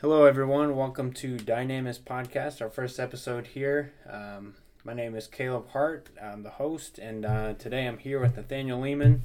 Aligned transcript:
Hello, 0.00 0.24
everyone. 0.24 0.76
Welcome 0.76 1.12
to 1.12 1.36
Dynamis 1.36 2.00
Podcast, 2.00 2.62
our 2.62 2.70
first 2.70 2.98
episode 2.98 3.48
here. 3.48 3.92
Um, 4.08 4.54
my 4.82 4.94
name 4.94 5.14
is 5.14 5.26
Caleb 5.26 5.68
Hart. 5.72 6.08
I'm 6.18 6.42
the 6.42 6.48
host, 6.48 6.98
and 6.98 7.26
uh, 7.26 7.52
today 7.52 7.86
I'm 7.86 7.98
here 7.98 8.18
with 8.18 8.34
Nathaniel 8.34 8.80
Leman, 8.80 9.24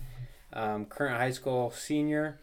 um, 0.52 0.84
current 0.84 1.16
high 1.16 1.32
school 1.32 1.72
senior, 1.72 2.42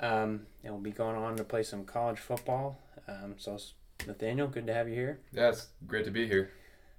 um, 0.00 0.46
and 0.62 0.72
we'll 0.72 0.80
be 0.80 0.92
going 0.92 1.16
on 1.16 1.36
to 1.36 1.44
play 1.44 1.62
some 1.62 1.84
college 1.84 2.18
football. 2.18 2.80
Um, 3.06 3.34
so, 3.36 3.58
Nathaniel, 4.06 4.48
good 4.48 4.66
to 4.66 4.72
have 4.72 4.88
you 4.88 4.94
here. 4.94 5.20
Yeah, 5.30 5.50
it's 5.50 5.66
great 5.86 6.06
to 6.06 6.10
be 6.10 6.26
here. 6.26 6.52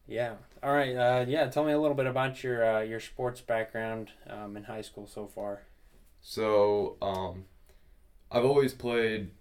Yeah. 0.08 0.36
All 0.62 0.72
right. 0.72 0.96
Uh, 0.96 1.26
yeah. 1.28 1.48
Tell 1.48 1.66
me 1.66 1.72
a 1.72 1.80
little 1.80 1.98
bit 1.98 2.06
about 2.06 2.44
your 2.44 2.64
uh, 2.64 2.82
your 2.82 3.00
sports 3.00 3.42
background 3.42 4.12
um, 4.30 4.56
in 4.56 4.66
high 4.66 4.84
school 4.84 5.08
so 5.08 5.26
far. 5.26 5.64
So, 6.22 6.98
um, 7.02 7.46
I've 8.32 8.46
always 8.46 8.76
played 8.76 9.32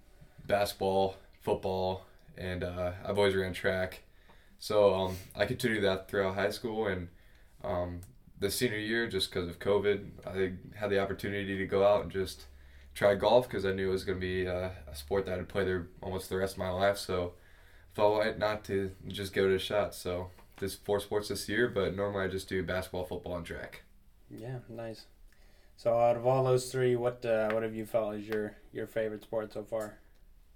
basketball 0.46 1.16
football, 1.44 2.06
and 2.36 2.64
uh, 2.64 2.92
I've 3.04 3.18
always 3.18 3.36
ran 3.36 3.52
track. 3.52 4.02
So 4.58 4.94
um, 4.94 5.16
I 5.36 5.44
continued 5.46 5.84
that 5.84 6.08
throughout 6.08 6.34
high 6.34 6.50
school 6.50 6.86
and 6.86 7.08
um, 7.62 8.00
the 8.40 8.50
senior 8.50 8.78
year, 8.78 9.06
just 9.06 9.30
because 9.30 9.48
of 9.48 9.58
COVID, 9.58 10.04
I 10.26 10.78
had 10.78 10.90
the 10.90 11.00
opportunity 11.00 11.56
to 11.58 11.66
go 11.66 11.86
out 11.86 12.02
and 12.02 12.10
just 12.10 12.44
try 12.94 13.14
golf 13.14 13.48
because 13.48 13.64
I 13.64 13.72
knew 13.72 13.88
it 13.88 13.92
was 13.92 14.04
going 14.04 14.18
to 14.18 14.26
be 14.26 14.46
uh, 14.46 14.70
a 14.90 14.94
sport 14.94 15.26
that 15.26 15.38
I'd 15.38 15.48
play 15.48 15.64
there 15.64 15.88
almost 16.02 16.28
the 16.28 16.36
rest 16.36 16.54
of 16.54 16.58
my 16.58 16.70
life. 16.70 16.98
So 16.98 17.34
I 17.92 17.96
thought 17.96 18.18
why 18.18 18.34
not 18.36 18.64
to 18.64 18.90
just 19.08 19.32
give 19.32 19.44
it 19.44 19.54
a 19.54 19.58
shot. 19.58 19.94
So 19.94 20.30
there's 20.58 20.74
four 20.74 21.00
sports 21.00 21.28
this 21.28 21.48
year, 21.48 21.68
but 21.68 21.94
normally 21.94 22.24
I 22.24 22.28
just 22.28 22.48
do 22.48 22.62
basketball, 22.62 23.04
football, 23.04 23.36
and 23.36 23.46
track. 23.46 23.82
Yeah, 24.30 24.58
nice. 24.68 25.06
So 25.76 25.98
out 25.98 26.16
of 26.16 26.26
all 26.26 26.44
those 26.44 26.70
three, 26.70 26.96
what 26.96 27.24
uh, 27.24 27.50
what 27.50 27.62
have 27.62 27.74
you 27.74 27.84
felt 27.84 28.14
is 28.14 28.26
your 28.26 28.56
your 28.72 28.86
favorite 28.86 29.22
sport 29.22 29.52
so 29.52 29.64
far? 29.64 29.98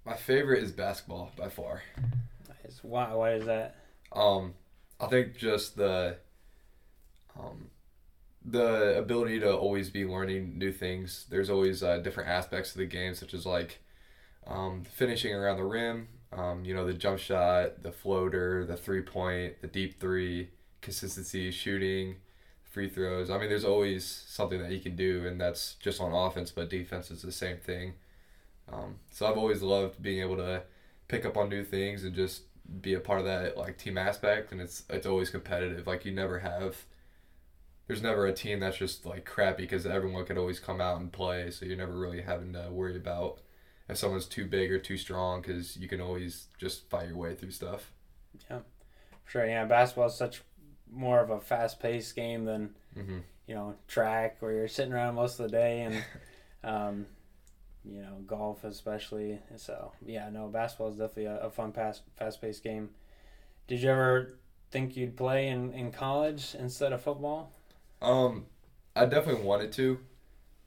My 0.09 0.15
favorite 0.15 0.63
is 0.63 0.71
basketball 0.71 1.31
by 1.37 1.49
far. 1.49 1.83
Nice. 2.47 2.79
Why? 2.81 3.13
Why 3.13 3.33
is 3.33 3.45
that? 3.45 3.75
Um, 4.11 4.55
I 4.99 5.05
think 5.05 5.37
just 5.37 5.77
the 5.77 6.17
um, 7.39 7.69
the 8.43 8.97
ability 8.97 9.39
to 9.41 9.55
always 9.55 9.91
be 9.91 10.05
learning 10.05 10.57
new 10.57 10.71
things. 10.71 11.27
There's 11.29 11.51
always 11.51 11.83
uh, 11.83 11.99
different 11.99 12.27
aspects 12.27 12.71
of 12.71 12.79
the 12.79 12.87
game, 12.87 13.13
such 13.13 13.35
as 13.35 13.45
like 13.45 13.81
um, 14.47 14.83
finishing 14.83 15.31
around 15.31 15.57
the 15.57 15.63
rim. 15.63 16.07
Um, 16.33 16.65
you 16.65 16.73
know, 16.73 16.87
the 16.87 16.93
jump 16.95 17.19
shot, 17.19 17.83
the 17.83 17.91
floater, 17.91 18.65
the 18.65 18.77
three 18.77 19.03
point, 19.03 19.61
the 19.61 19.67
deep 19.67 19.99
three, 19.99 20.49
consistency, 20.81 21.51
shooting, 21.51 22.15
free 22.63 22.89
throws. 22.89 23.29
I 23.29 23.37
mean, 23.37 23.49
there's 23.49 23.63
always 23.63 24.07
something 24.07 24.59
that 24.59 24.71
you 24.71 24.79
can 24.79 24.95
do, 24.95 25.27
and 25.27 25.39
that's 25.39 25.75
just 25.75 26.01
on 26.01 26.13
offense, 26.13 26.49
but 26.49 26.67
defense 26.67 27.11
is 27.11 27.21
the 27.21 27.31
same 27.31 27.57
thing. 27.57 27.93
Um, 28.71 28.95
so 29.09 29.25
I've 29.25 29.37
always 29.37 29.61
loved 29.61 30.01
being 30.01 30.21
able 30.21 30.37
to 30.37 30.63
pick 31.07 31.25
up 31.25 31.37
on 31.37 31.49
new 31.49 31.63
things 31.63 32.03
and 32.03 32.13
just 32.13 32.43
be 32.81 32.93
a 32.93 32.99
part 32.99 33.19
of 33.19 33.25
that 33.25 33.57
like 33.57 33.77
team 33.77 33.97
aspect 33.97 34.51
and 34.51 34.61
it's 34.61 34.83
it's 34.89 35.07
always 35.07 35.29
competitive. 35.29 35.87
Like 35.87 36.05
you 36.05 36.11
never 36.11 36.39
have 36.39 36.85
there's 37.87 38.03
never 38.03 38.27
a 38.27 38.33
team 38.33 38.59
that's 38.59 38.77
just 38.77 39.05
like 39.05 39.25
crappy 39.25 39.63
because 39.63 39.85
everyone 39.85 40.25
could 40.25 40.37
always 40.37 40.59
come 40.59 40.79
out 40.79 40.99
and 40.99 41.11
play 41.11 41.49
so 41.49 41.65
you're 41.65 41.75
never 41.75 41.97
really 41.97 42.21
having 42.21 42.53
to 42.53 42.69
worry 42.69 42.95
about 42.95 43.39
if 43.87 43.97
someone's 43.97 44.27
too 44.27 44.45
big 44.45 44.71
or 44.71 44.77
too 44.77 44.97
strong 44.97 45.41
because 45.41 45.75
you 45.75 45.87
can 45.87 45.99
always 45.99 46.45
just 46.59 46.87
fight 46.91 47.07
your 47.07 47.17
way 47.17 47.33
through 47.33 47.49
stuff. 47.49 47.91
Yeah 48.49 48.59
sure 49.29 49.45
yeah 49.45 49.65
basketball 49.65 50.07
is 50.07 50.15
such 50.15 50.41
more 50.91 51.19
of 51.19 51.29
a 51.29 51.39
fast-paced 51.39 52.15
game 52.15 52.45
than 52.45 52.69
mm-hmm. 52.97 53.19
you 53.47 53.55
know 53.55 53.75
track 53.87 54.37
where 54.39 54.51
you're 54.51 54.67
sitting 54.67 54.91
around 54.91 55.15
most 55.15 55.39
of 55.39 55.49
the 55.49 55.55
day 55.55 55.81
and 55.81 56.03
um, 56.63 57.05
you 57.85 58.01
know, 58.01 58.17
golf 58.25 58.63
especially. 58.63 59.39
So 59.55 59.91
yeah, 60.05 60.29
no, 60.29 60.47
basketball 60.47 60.89
is 60.89 60.97
definitely 60.97 61.25
a, 61.25 61.39
a 61.39 61.49
fun, 61.49 61.71
fast, 61.71 62.03
fast-paced 62.17 62.63
game. 62.63 62.89
Did 63.67 63.81
you 63.81 63.89
ever 63.89 64.39
think 64.71 64.95
you'd 64.95 65.17
play 65.17 65.47
in, 65.47 65.73
in 65.73 65.91
college 65.91 66.55
instead 66.57 66.93
of 66.93 67.01
football? 67.01 67.51
Um, 68.01 68.45
I 68.95 69.05
definitely 69.05 69.43
wanted 69.43 69.71
to. 69.73 69.99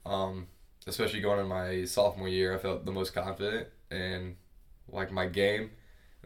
Um, 0.05 0.47
especially 0.87 1.21
going 1.21 1.39
in 1.39 1.47
my 1.47 1.85
sophomore 1.85 2.27
year, 2.27 2.53
I 2.53 2.57
felt 2.57 2.85
the 2.85 2.91
most 2.91 3.13
confident 3.13 3.67
in 3.91 4.35
like 4.89 5.11
my 5.11 5.27
game. 5.27 5.71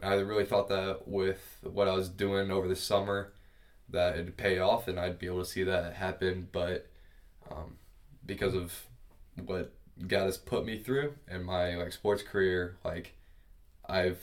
And 0.00 0.12
I 0.12 0.16
really 0.16 0.44
thought 0.44 0.68
that 0.68 1.06
with 1.06 1.58
what 1.62 1.88
I 1.88 1.94
was 1.94 2.08
doing 2.08 2.50
over 2.50 2.68
the 2.68 2.76
summer, 2.76 3.32
that 3.88 4.14
it'd 4.14 4.36
pay 4.36 4.58
off 4.58 4.86
and 4.86 4.98
I'd 4.98 5.18
be 5.18 5.26
able 5.26 5.40
to 5.40 5.50
see 5.50 5.64
that 5.64 5.94
happen. 5.94 6.48
But 6.52 6.88
um, 7.50 7.78
because 8.24 8.54
of 8.54 8.86
what 9.44 9.72
God 10.06 10.26
has 10.26 10.36
put 10.38 10.64
me 10.64 10.78
through 10.78 11.14
in 11.30 11.44
my 11.44 11.76
like 11.76 11.92
sports 11.92 12.22
career, 12.22 12.76
like 12.84 13.14
I've 13.88 14.20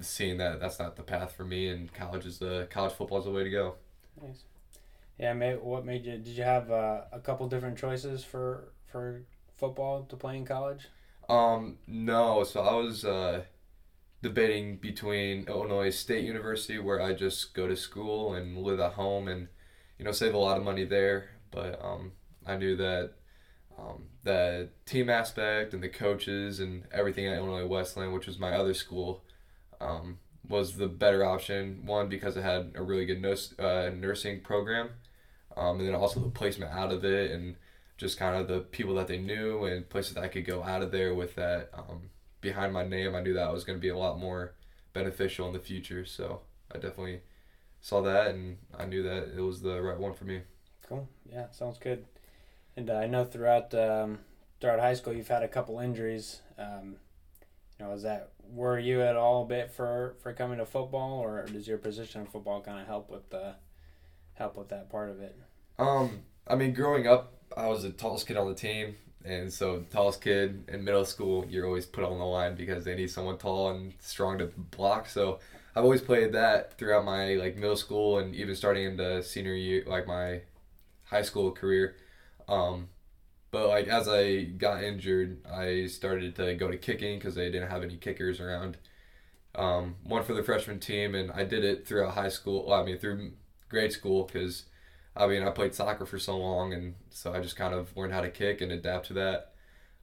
seen 0.00 0.36
that 0.38 0.60
that's 0.60 0.78
not 0.78 0.96
the 0.96 1.02
path 1.02 1.32
for 1.32 1.44
me, 1.44 1.68
and 1.68 1.92
college 1.92 2.26
is 2.26 2.38
the 2.38 2.68
college 2.70 2.92
football 2.92 3.18
is 3.18 3.24
the 3.24 3.30
way 3.30 3.44
to 3.44 3.50
go. 3.50 3.74
Nice. 4.22 4.44
Yeah, 5.18 5.32
may, 5.32 5.54
what 5.54 5.84
made 5.84 6.04
you? 6.04 6.12
Did 6.12 6.28
you 6.36 6.44
have 6.44 6.70
uh, 6.70 7.02
a 7.10 7.20
couple 7.20 7.48
different 7.48 7.78
choices 7.78 8.22
for 8.22 8.72
for 8.86 9.22
football 9.56 10.04
to 10.04 10.16
play 10.16 10.36
in 10.36 10.44
college? 10.44 10.88
Um, 11.28 11.78
no. 11.86 12.44
So 12.44 12.60
I 12.60 12.74
was 12.74 13.04
uh, 13.04 13.42
debating 14.22 14.76
between 14.76 15.46
Illinois 15.48 15.90
State 15.90 16.24
University, 16.24 16.78
where 16.78 17.00
I 17.00 17.14
just 17.14 17.54
go 17.54 17.66
to 17.66 17.76
school 17.76 18.34
and 18.34 18.58
live 18.58 18.78
at 18.80 18.92
home, 18.92 19.28
and 19.28 19.48
you 19.98 20.04
know 20.04 20.12
save 20.12 20.34
a 20.34 20.38
lot 20.38 20.58
of 20.58 20.64
money 20.64 20.84
there. 20.84 21.30
But 21.50 21.82
um, 21.82 22.12
I 22.46 22.56
knew 22.56 22.76
that 22.76 23.14
um, 23.78 24.04
the 24.24 24.68
team 24.86 25.10
aspect 25.10 25.74
and 25.74 25.82
the 25.82 25.88
coaches 25.88 26.60
and 26.60 26.84
everything 26.92 27.26
at 27.26 27.36
Illinois 27.36 27.66
Wesleyan, 27.66 28.12
which 28.12 28.26
was 28.26 28.38
my 28.38 28.52
other 28.52 28.74
school, 28.74 29.22
um, 29.80 30.18
was 30.48 30.76
the 30.76 30.88
better 30.88 31.24
option. 31.24 31.84
One 31.84 32.08
because 32.08 32.36
it 32.36 32.42
had 32.42 32.72
a 32.74 32.82
really 32.82 33.06
good 33.06 33.20
nurse, 33.20 33.54
uh, 33.58 33.90
nursing 33.94 34.40
program, 34.40 34.90
um, 35.56 35.78
and 35.78 35.88
then 35.88 35.94
also 35.94 36.20
the 36.20 36.30
placement 36.30 36.72
out 36.72 36.92
of 36.92 37.04
it 37.04 37.30
and 37.30 37.56
just 37.96 38.18
kind 38.18 38.36
of 38.36 38.48
the 38.48 38.60
people 38.60 38.94
that 38.94 39.08
they 39.08 39.18
knew 39.18 39.64
and 39.64 39.88
places 39.88 40.14
that 40.14 40.24
I 40.24 40.28
could 40.28 40.44
go 40.44 40.62
out 40.62 40.82
of 40.82 40.90
there 40.90 41.14
with 41.14 41.34
that 41.36 41.70
um, 41.74 42.10
behind 42.40 42.72
my 42.72 42.86
name. 42.86 43.14
I 43.14 43.22
knew 43.22 43.34
that 43.34 43.52
was 43.52 43.64
going 43.64 43.78
to 43.78 43.82
be 43.82 43.88
a 43.88 43.96
lot 43.96 44.18
more 44.18 44.54
beneficial 44.92 45.46
in 45.46 45.52
the 45.52 45.58
future. 45.58 46.04
So 46.04 46.40
I 46.72 46.78
definitely 46.78 47.20
saw 47.80 48.02
that 48.02 48.28
and 48.28 48.58
I 48.76 48.84
knew 48.84 49.02
that 49.02 49.34
it 49.36 49.40
was 49.40 49.62
the 49.62 49.80
right 49.80 49.98
one 49.98 50.14
for 50.14 50.24
me. 50.24 50.42
Cool. 50.88 51.08
Yeah, 51.30 51.50
sounds 51.50 51.78
good. 51.78 52.04
And 52.76 52.90
uh, 52.90 52.94
I 52.94 53.06
know 53.06 53.24
throughout 53.24 53.74
um, 53.74 54.18
throughout 54.60 54.80
high 54.80 54.94
school 54.94 55.12
you've 55.12 55.28
had 55.28 55.42
a 55.42 55.48
couple 55.48 55.78
injuries. 55.80 56.40
Um, 56.58 56.96
you 57.78 57.84
know, 57.84 57.92
is 57.92 58.02
that 58.02 58.30
were 58.48 58.78
you 58.78 59.02
at 59.02 59.16
all 59.16 59.42
a 59.42 59.46
bit 59.46 59.70
for 59.70 60.14
for 60.22 60.32
coming 60.32 60.58
to 60.58 60.66
football, 60.66 61.18
or 61.18 61.44
does 61.46 61.66
your 61.66 61.78
position 61.78 62.22
in 62.22 62.26
football 62.26 62.60
kind 62.60 62.80
of 62.80 62.86
help 62.86 63.10
with 63.10 63.30
the 63.30 63.54
help 64.34 64.56
with 64.56 64.68
that 64.68 64.90
part 64.90 65.10
of 65.10 65.20
it? 65.20 65.36
Um, 65.78 66.20
I 66.46 66.54
mean, 66.54 66.74
growing 66.74 67.06
up, 67.06 67.34
I 67.56 67.68
was 67.68 67.82
the 67.82 67.90
tallest 67.90 68.26
kid 68.26 68.36
on 68.36 68.48
the 68.48 68.54
team, 68.54 68.96
and 69.24 69.52
so 69.52 69.84
tallest 69.90 70.20
kid 70.20 70.64
in 70.68 70.84
middle 70.84 71.04
school, 71.04 71.46
you're 71.48 71.66
always 71.66 71.86
put 71.86 72.04
on 72.04 72.18
the 72.18 72.24
line 72.24 72.54
because 72.54 72.84
they 72.84 72.94
need 72.94 73.10
someone 73.10 73.38
tall 73.38 73.70
and 73.70 73.94
strong 74.00 74.38
to 74.38 74.46
block. 74.46 75.08
So 75.08 75.40
I've 75.74 75.84
always 75.84 76.00
played 76.00 76.32
that 76.32 76.78
throughout 76.78 77.04
my 77.04 77.34
like 77.34 77.56
middle 77.56 77.76
school 77.76 78.18
and 78.18 78.34
even 78.34 78.54
starting 78.54 78.84
into 78.84 79.22
senior 79.22 79.54
year, 79.54 79.84
like 79.86 80.06
my 80.06 80.42
high 81.04 81.22
school 81.22 81.50
career. 81.50 81.96
Um, 82.48 82.88
but 83.50 83.68
like 83.68 83.88
as 83.88 84.08
I 84.08 84.44
got 84.44 84.82
injured, 84.84 85.46
I 85.46 85.86
started 85.86 86.36
to 86.36 86.54
go 86.56 86.70
to 86.70 86.76
kicking 86.78 87.18
because 87.18 87.34
they 87.34 87.50
didn't 87.50 87.70
have 87.70 87.82
any 87.82 87.96
kickers 87.96 88.40
around. 88.40 88.78
Um, 89.54 89.96
one 90.04 90.24
for 90.24 90.34
the 90.34 90.42
freshman 90.42 90.80
team, 90.80 91.14
and 91.14 91.30
I 91.32 91.44
did 91.44 91.64
it 91.64 91.86
throughout 91.86 92.14
high 92.14 92.28
school. 92.28 92.66
Well, 92.66 92.80
I 92.80 92.84
mean 92.84 92.98
through 92.98 93.32
grade 93.68 93.92
school 93.92 94.24
because 94.24 94.64
I 95.16 95.26
mean 95.26 95.42
I 95.42 95.50
played 95.50 95.74
soccer 95.74 96.06
for 96.06 96.18
so 96.18 96.36
long, 96.36 96.72
and 96.74 96.94
so 97.10 97.32
I 97.32 97.40
just 97.40 97.56
kind 97.56 97.74
of 97.74 97.96
learned 97.96 98.12
how 98.12 98.20
to 98.22 98.30
kick 98.30 98.60
and 98.60 98.72
adapt 98.72 99.06
to 99.08 99.12
that. 99.14 99.52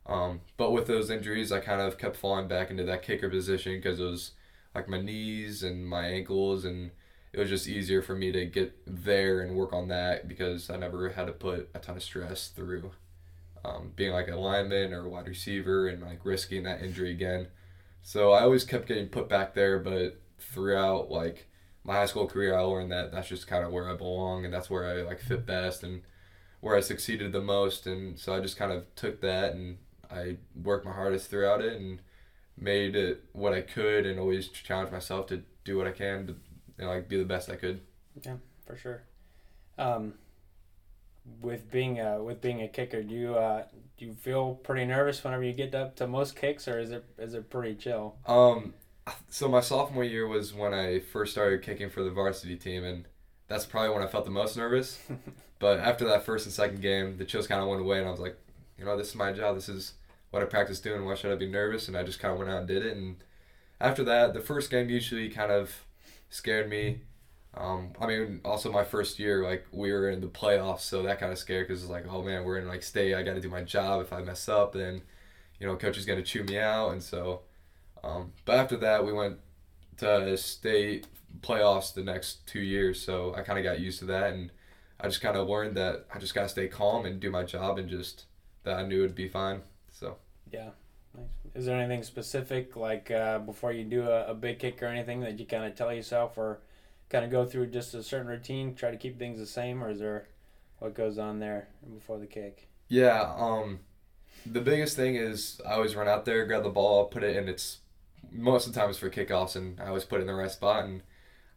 Um, 0.06 0.42
but 0.58 0.72
with 0.72 0.88
those 0.88 1.10
injuries, 1.10 1.52
I 1.52 1.60
kind 1.60 1.82
of 1.82 1.98
kept 1.98 2.18
falling 2.18 2.48
back 2.48 2.70
into 2.72 2.84
that 2.86 3.04
kicker 3.04 3.30
position 3.30 3.74
because 3.76 4.00
it 4.00 4.04
was 4.04 4.32
like 4.76 4.90
my 4.90 5.02
knees 5.02 5.64
and 5.64 5.88
my 5.88 6.08
ankles 6.08 6.66
and 6.66 6.92
it 7.34 7.40
was 7.40 7.50
just 7.50 7.68
easier 7.68 8.02
for 8.04 8.16
me 8.16 8.32
to 8.32 8.46
get 8.46 8.74
there 8.86 9.42
and 9.42 9.56
work 9.56 9.74
on 9.74 9.88
that 9.88 10.28
because 10.28 10.70
I 10.70 10.78
never 10.78 11.10
had 11.10 11.26
to 11.26 11.34
put 11.34 11.70
a 11.74 11.80
ton 11.80 11.98
of 11.98 12.04
stress 12.04 12.50
through 12.50 12.92
um, 13.66 13.92
being 13.96 14.12
like 14.14 14.28
a 14.28 14.36
lineman 14.36 14.94
or 14.94 15.06
a 15.06 15.10
wide 15.10 15.28
receiver 15.28 15.88
and 15.88 16.02
like 16.04 16.24
risking 16.24 16.64
that 16.64 16.84
injury 16.84 17.12
again. 17.12 17.48
So 18.04 18.32
I 18.34 18.42
always 18.42 18.64
kept 18.64 18.88
getting 18.88 19.08
put 19.08 19.30
back 19.30 19.56
there, 19.56 19.80
but 19.80 20.22
throughout 20.38 21.10
like 21.10 21.48
my 21.84 21.96
high 21.96 22.06
school 22.06 22.28
career, 22.28 22.56
I 22.56 22.62
learned 22.62 22.92
that 22.92 23.12
that's 23.12 23.30
just 23.30 23.48
kind 23.48 23.66
of 23.66 23.72
where 23.72 23.90
I 23.90 23.96
belong 23.96 24.46
and 24.46 24.54
that's 24.54 24.70
where 24.70 24.86
I 24.86 25.02
like 25.02 25.20
fit 25.20 25.46
best 25.46 25.82
and 25.82 26.04
where 26.60 26.76
I 26.76 26.82
succeeded 26.82 27.32
the 27.32 27.42
most. 27.42 27.88
And 27.88 28.20
so 28.20 28.36
I 28.36 28.42
just 28.42 28.58
kind 28.58 28.72
of 28.72 28.94
took 28.96 29.22
that 29.22 29.56
and 29.56 29.78
I 30.12 30.38
worked 30.62 30.86
my 30.86 30.94
hardest 30.94 31.32
throughout 31.32 31.62
it 31.62 31.82
and 31.82 32.00
made 32.58 32.96
it 32.96 33.24
what 33.32 33.54
I 33.54 33.62
could 33.62 34.06
and 34.06 34.20
always 34.20 34.50
challenged 34.50 34.94
myself 34.94 35.26
to 35.28 35.42
do 35.64 35.78
what 35.78 35.88
I 35.88 35.92
can 35.92 36.28
to 36.28 36.36
and 36.78 36.88
like 36.88 37.08
be 37.10 37.18
the 37.18 37.26
best 37.26 37.50
I 37.50 37.56
could. 37.56 37.82
Yeah, 38.24 38.38
for 38.66 38.76
sure. 38.76 39.04
Um, 39.78 40.16
with 41.42 41.72
being 41.72 42.00
a 42.00 42.22
with 42.22 42.42
being 42.42 42.62
a 42.62 42.68
kicker, 42.68 43.02
do 43.04 43.14
you 43.14 43.36
uh, 43.36 43.66
do 43.98 44.06
you 44.06 44.14
feel 44.14 44.56
pretty 44.56 44.86
nervous 44.86 45.24
whenever 45.24 45.44
you 45.44 45.54
get 45.54 45.74
up 45.76 45.96
to 45.98 46.08
most 46.08 46.36
kicks, 46.36 46.68
or 46.68 46.80
is 46.80 46.92
it 46.92 47.06
is 47.18 47.34
it 47.34 47.50
pretty 47.50 47.76
chill? 47.76 48.16
Um, 48.26 48.74
So 49.30 49.50
my 49.50 49.62
sophomore 49.62 50.04
year 50.06 50.28
was 50.28 50.54
when 50.54 50.74
I 50.74 51.00
first 51.00 51.34
started 51.34 51.62
kicking 51.64 51.90
for 51.90 52.04
the 52.04 52.12
varsity 52.12 52.56
team, 52.58 52.84
and 52.86 53.08
that's 53.48 53.66
probably 53.66 53.92
when 53.94 54.04
I 54.04 54.08
felt 54.08 54.26
the 54.26 54.32
most 54.32 54.58
nervous. 54.58 55.00
but 55.60 55.80
after 55.80 56.06
that 56.06 56.26
first 56.26 56.46
and 56.46 56.54
second 56.54 56.82
game, 56.82 57.18
the 57.18 57.26
chills 57.26 57.48
kind 57.48 57.62
of 57.62 57.68
went 57.70 57.82
away, 57.82 58.00
and 58.00 58.08
I 58.08 58.12
was 58.12 58.20
like, 58.22 58.38
you 58.78 58.86
know, 58.86 58.98
this 58.98 59.10
is 59.10 59.16
my 59.16 59.34
job. 59.34 59.56
This 59.56 59.70
is 59.70 59.94
what 60.32 60.44
I 60.44 60.46
practice 60.48 60.80
doing. 60.80 61.06
Why 61.06 61.16
should 61.16 61.32
I 61.32 61.36
be 61.36 61.48
nervous? 61.50 61.88
And 61.88 61.98
I 61.98 62.04
just 62.04 62.20
kind 62.20 62.34
of 62.34 62.40
went 62.40 62.52
out 62.52 62.60
and 62.60 62.68
did 62.68 62.86
it. 62.86 62.98
And 62.98 63.18
after 63.82 64.04
that, 64.06 64.34
the 64.34 64.42
first 64.42 64.72
game 64.72 64.90
usually 64.90 65.30
kind 65.30 65.52
of 65.52 65.86
scared 66.34 66.70
me. 66.70 67.02
Um, 67.56 67.94
I 68.02 68.08
mean, 68.08 68.42
also 68.44 68.72
my 68.72 68.84
first 68.84 69.20
year, 69.20 69.44
like 69.44 69.66
we 69.72 69.92
were 69.92 70.10
in 70.10 70.22
the 70.22 70.28
playoffs, 70.28 70.82
so 70.82 71.04
that 71.04 71.20
kind 71.20 71.32
of 71.32 71.38
scared 71.38 71.68
because 71.68 71.84
it's 71.84 71.92
like, 71.92 72.06
oh 72.10 72.24
man, 72.24 72.44
we're 72.44 72.58
in 72.58 72.68
like 72.68 72.82
state. 72.84 73.14
I 73.14 73.22
got 73.22 73.36
to 73.36 73.42
do 73.42 73.50
my 73.50 73.62
job. 73.62 74.02
If 74.02 74.12
I 74.12 74.22
mess 74.22 74.50
up, 74.50 74.74
then 74.74 75.04
you 75.60 75.68
know, 75.68 75.76
coach 75.76 75.98
is 75.98 76.06
gonna 76.06 76.24
chew 76.24 76.44
me 76.44 76.58
out. 76.58 76.90
And 76.92 77.02
so, 77.04 77.42
um, 78.04 78.34
but 78.46 78.56
after 78.56 78.76
that, 78.78 79.06
we 79.06 79.14
went 79.14 79.38
to 79.98 80.36
state 80.38 81.08
playoffs 81.42 81.94
the 81.94 82.04
next 82.04 82.46
two 82.48 82.62
years, 82.62 83.00
so 83.02 83.36
I 83.36 83.42
kind 83.42 83.60
of 83.60 83.64
got 83.64 83.80
used 83.80 84.00
to 84.00 84.06
that, 84.06 84.34
and 84.34 84.52
I 85.00 85.08
just 85.08 85.22
kind 85.22 85.38
of 85.38 85.48
learned 85.48 85.78
that 85.78 86.08
I 86.14 86.20
just 86.20 86.34
gotta 86.34 86.50
stay 86.50 86.68
calm 86.68 87.06
and 87.06 87.20
do 87.20 87.30
my 87.30 87.44
job, 87.44 87.78
and 87.78 87.88
just 87.88 88.26
that 88.64 88.78
I 88.78 88.84
knew 88.84 89.04
it'd 89.04 89.16
be 89.16 89.28
fine. 89.28 89.62
So 89.92 90.18
yeah. 90.52 90.70
Nice. 91.18 91.26
Is 91.56 91.66
there 91.66 91.80
anything 91.80 92.04
specific 92.04 92.76
like 92.76 93.12
uh, 93.12 93.40
before 93.40 93.72
you 93.72 93.84
do 93.84 94.04
a, 94.04 94.28
a 94.28 94.34
big 94.34 94.60
kick 94.60 94.82
or 94.82 94.88
anything 94.88 95.20
that 95.22 95.40
you 95.40 95.46
kind 95.46 95.66
of 95.66 95.76
tell 95.76 95.94
yourself 95.94 96.38
or 96.38 96.60
kind 97.10 97.24
of 97.24 97.32
go 97.32 97.46
through 97.46 97.68
just 97.68 97.94
a 97.94 98.02
certain 98.04 98.28
routine, 98.28 98.74
try 98.74 98.90
to 98.90 98.98
keep 98.98 99.20
things 99.20 99.38
the 99.38 99.46
same, 99.46 99.84
or 99.84 99.92
is 99.92 100.00
there 100.00 100.28
what 100.80 100.96
goes 100.96 101.18
on 101.18 101.40
there 101.40 101.68
before 101.94 102.18
the 102.18 102.26
kick? 102.26 102.68
Yeah, 102.88 103.34
um, 103.38 103.80
the 104.46 104.62
biggest 104.62 104.96
thing 104.96 105.16
is 105.16 105.62
I 105.68 105.74
always 105.74 105.96
run 105.96 106.08
out 106.08 106.26
there, 106.26 106.46
grab 106.46 106.64
the 106.64 106.70
ball, 106.70 107.06
put 107.06 107.24
it 107.24 107.36
in 107.36 107.48
its 107.48 107.80
most 108.32 108.66
of 108.66 108.74
the 108.74 108.80
time 108.80 108.92
for 108.94 109.10
kickoffs, 109.10 109.56
and 109.56 109.80
I 109.80 109.88
always 109.88 110.06
put 110.06 110.18
it 110.18 110.22
in 110.22 110.28
the 110.28 110.34
right 110.34 110.50
spot, 110.50 110.86
and 110.86 111.04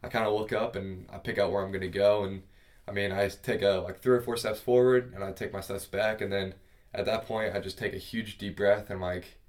I 0.03 0.09
kind 0.09 0.27
of 0.27 0.33
look 0.33 0.53
up 0.53 0.75
and 0.75 1.07
I 1.11 1.17
pick 1.17 1.39
out 1.39 1.51
where 1.51 1.63
I'm 1.63 1.71
gonna 1.71 1.87
go, 1.87 2.23
and 2.23 2.43
I 2.87 2.91
mean 2.91 3.11
I 3.11 3.27
take 3.29 3.63
a 3.63 3.83
like 3.83 3.99
three 3.99 4.15
or 4.15 4.21
four 4.21 4.37
steps 4.37 4.59
forward, 4.59 5.13
and 5.15 5.23
I 5.23 5.31
take 5.31 5.51
my 5.53 5.61
steps 5.61 5.85
back, 5.85 6.21
and 6.21 6.31
then 6.31 6.53
at 6.93 7.05
that 7.05 7.25
point 7.25 7.55
I 7.55 7.59
just 7.59 7.77
take 7.79 7.93
a 7.93 7.97
huge 7.97 8.37
deep 8.37 8.57
breath 8.57 8.89
and 8.89 9.01
like 9.01 9.39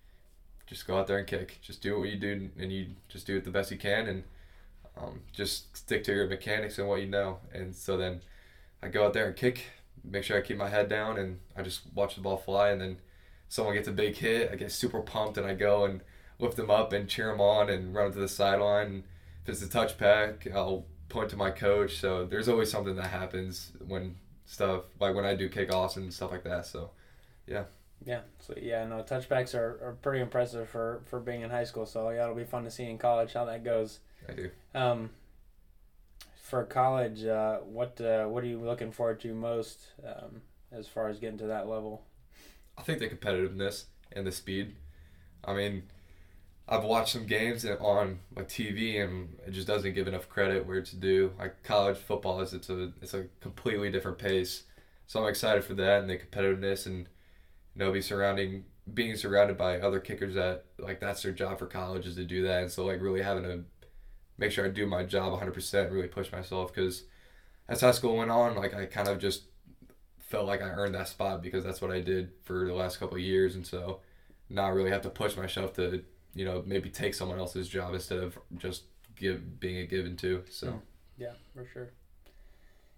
just 0.69 0.87
go 0.87 0.99
out 0.99 1.07
there 1.07 1.19
and 1.19 1.27
kick, 1.27 1.59
just 1.63 1.81
do 1.81 1.99
what 1.99 2.09
you 2.09 2.17
do, 2.17 2.51
and 2.59 2.73
you 2.73 2.89
just 3.09 3.27
do 3.27 3.37
it 3.37 3.45
the 3.45 3.51
best 3.51 3.71
you 3.71 3.79
can, 3.79 4.07
and 4.07 4.25
um, 4.97 5.21
just 5.33 5.77
stick 5.77 6.05
to 6.05 6.13
your 6.13 6.27
mechanics 6.27 6.79
and 6.79 6.89
what 6.89 7.01
you 7.01 7.07
know. 7.07 7.39
And 7.53 7.75
so 7.75 7.97
then 7.97 8.21
I 8.83 8.89
go 8.89 9.07
out 9.07 9.15
there 9.15 9.27
and 9.27 9.37
kick, 9.37 9.65
make 10.05 10.25
sure 10.25 10.37
I 10.37 10.43
keep 10.43 10.59
my 10.59 10.69
head 10.69 10.89
down, 10.89 11.19
and 11.19 11.39
I 11.57 11.63
just 11.63 11.83
watch 11.95 12.15
the 12.17 12.21
ball 12.21 12.37
fly. 12.37 12.71
And 12.71 12.81
then 12.81 12.99
someone 13.49 13.75
gets 13.75 13.89
a 13.89 13.93
big 13.93 14.17
hit, 14.17 14.51
I 14.53 14.57
get 14.57 14.73
super 14.73 15.01
pumped, 15.01 15.39
and 15.39 15.47
I 15.47 15.55
go 15.55 15.85
and 15.85 16.03
lift 16.39 16.57
them 16.57 16.71
up 16.71 16.93
and 16.93 17.09
cheer 17.09 17.31
them 17.31 17.41
on 17.41 17.71
and 17.71 17.95
run 17.95 18.13
to 18.13 18.19
the 18.19 18.29
sideline. 18.29 19.05
If 19.45 19.49
it's 19.49 19.63
a 19.63 19.67
touchback, 19.67 20.53
I'll 20.55 20.85
point 21.09 21.31
to 21.31 21.37
my 21.37 21.51
coach. 21.51 21.99
So 21.99 22.27
there's 22.27 22.49
always 22.49 22.71
something 22.71 22.97
that 22.97 23.07
happens 23.07 23.73
when 23.87 24.17
stuff 24.45 24.85
like 25.01 25.15
when 25.15 25.25
I 25.25 25.35
do 25.35 25.49
kickoffs 25.49 25.97
and 25.97 26.13
stuff 26.13 26.31
like 26.31 26.45
that. 26.45 26.67
So 26.67 26.91
yeah. 27.47 27.65
Yeah. 28.05 28.21
So 28.39 28.55
yeah, 28.61 28.85
no, 28.87 29.03
touchbacks 29.03 29.55
are, 29.55 29.79
are 29.83 29.97
pretty 30.01 30.21
impressive 30.21 30.69
for, 30.69 31.03
for 31.07 31.21
being 31.21 31.43
in 31.43 31.51
high 31.51 31.65
school. 31.65 31.87
So 31.87 32.11
yeah, 32.11 32.25
it'll 32.25 32.35
be 32.35 32.45
fun 32.45 32.65
to 32.65 32.71
see 32.71 32.85
in 32.85 32.99
college 32.99 33.33
how 33.33 33.45
that 33.47 33.65
goes. 33.65 34.01
I 34.29 34.33
do. 34.33 34.51
Um, 34.75 35.11
for 36.49 36.65
college, 36.65 37.25
uh, 37.25 37.59
what 37.59 38.01
uh, 38.01 38.25
what 38.25 38.43
are 38.43 38.47
you 38.47 38.59
looking 38.59 38.91
forward 38.91 39.21
to 39.21 39.35
most 39.35 39.89
um, 40.07 40.41
as 40.73 40.89
far 40.89 41.09
as 41.09 41.19
getting 41.19 41.39
to 41.39 41.47
that 41.47 41.69
level? 41.69 42.03
I 42.79 42.83
think 42.83 43.01
the 43.01 43.09
competitiveness 43.09 43.85
and 44.13 44.27
the 44.27 44.33
speed. 44.33 44.77
I 45.45 45.53
mean, 45.53 45.83
I've 46.69 46.85
watched 46.85 47.13
some 47.13 47.27
games 47.27 47.65
on 47.65 48.21
like 48.35 48.49
TV 48.49 49.03
and 49.03 49.37
it 49.47 49.51
just 49.51 49.67
doesn't 49.67 49.95
give 49.95 50.09
enough 50.09 50.29
credit 50.29 50.67
where 50.67 50.79
it's 50.79 50.93
due. 50.93 51.33
Like 51.39 51.63
college 51.63 51.99
football 51.99 52.41
is 52.41 52.55
it's 52.55 52.71
a 52.71 52.93
it's 53.03 53.15
a 53.15 53.27
completely 53.41 53.91
different 53.91 54.19
pace. 54.19 54.65
So 55.07 55.23
I'm 55.23 55.29
excited 55.29 55.65
for 55.65 55.75
that 55.75 56.01
and 56.01 56.11
the 56.11 56.19
competitiveness 56.19 56.87
and 56.87 57.09
know 57.79 57.93
be 57.93 58.03
surrounding 58.03 58.65
being 58.95 59.17
surrounded 59.17 59.57
by 59.57 59.79
other 59.79 60.01
kickers 60.01 60.35
that 60.35 60.65
like 60.79 61.01
that's 61.01 61.23
their 61.23 61.33
job 61.33 61.59
for 61.59 61.67
college 61.67 62.07
is 62.07 62.17
to 62.17 62.25
do 62.25 62.43
that. 62.43 62.63
And 62.63 62.71
so 62.71 62.85
like 62.85 63.01
really 63.01 63.23
having 63.23 63.45
to 63.45 63.65
make 64.37 64.53
sure 64.53 64.65
I 64.65 64.69
do 64.69 64.87
my 64.87 65.05
job 65.05 65.39
100% 65.39 65.91
really 65.91 66.09
push 66.09 66.31
myself 66.33 66.73
because 66.73 67.05
as 67.69 67.81
high 67.81 67.93
school 67.93 68.17
went 68.17 68.31
on 68.31 68.55
like 68.55 68.75
I 68.75 68.87
kind 68.87 69.09
of 69.09 69.19
just 69.19 69.45
felt 70.19 70.47
like 70.47 70.63
I 70.63 70.69
earned 70.69 70.95
that 70.95 71.09
spot 71.09 71.43
because 71.43 71.65
that's 71.65 71.81
what 71.81 71.91
I 71.91 72.01
did 72.01 72.31
for 72.45 72.67
the 72.67 72.75
last 72.75 72.99
couple 72.99 73.19
years. 73.19 73.55
And 73.55 73.67
so 73.67 74.01
not 74.49 74.75
really 74.75 74.91
have 74.91 75.03
to 75.03 75.11
push 75.11 75.37
myself 75.37 75.75
to 75.75 76.03
you 76.35 76.45
know 76.45 76.63
maybe 76.67 76.91
take 76.91 77.15
someone 77.15 77.39
else's 77.39 77.69
job 77.69 77.95
instead 77.95 78.19
of 78.19 78.39
just 78.57 78.85
give 79.17 79.61
being 79.61 79.79
a 79.79 79.87
given 79.87 80.17
to 80.17 80.45
so. 80.51 80.81
Yeah 81.17 81.33
for 81.55 81.67
sure. 81.73 81.91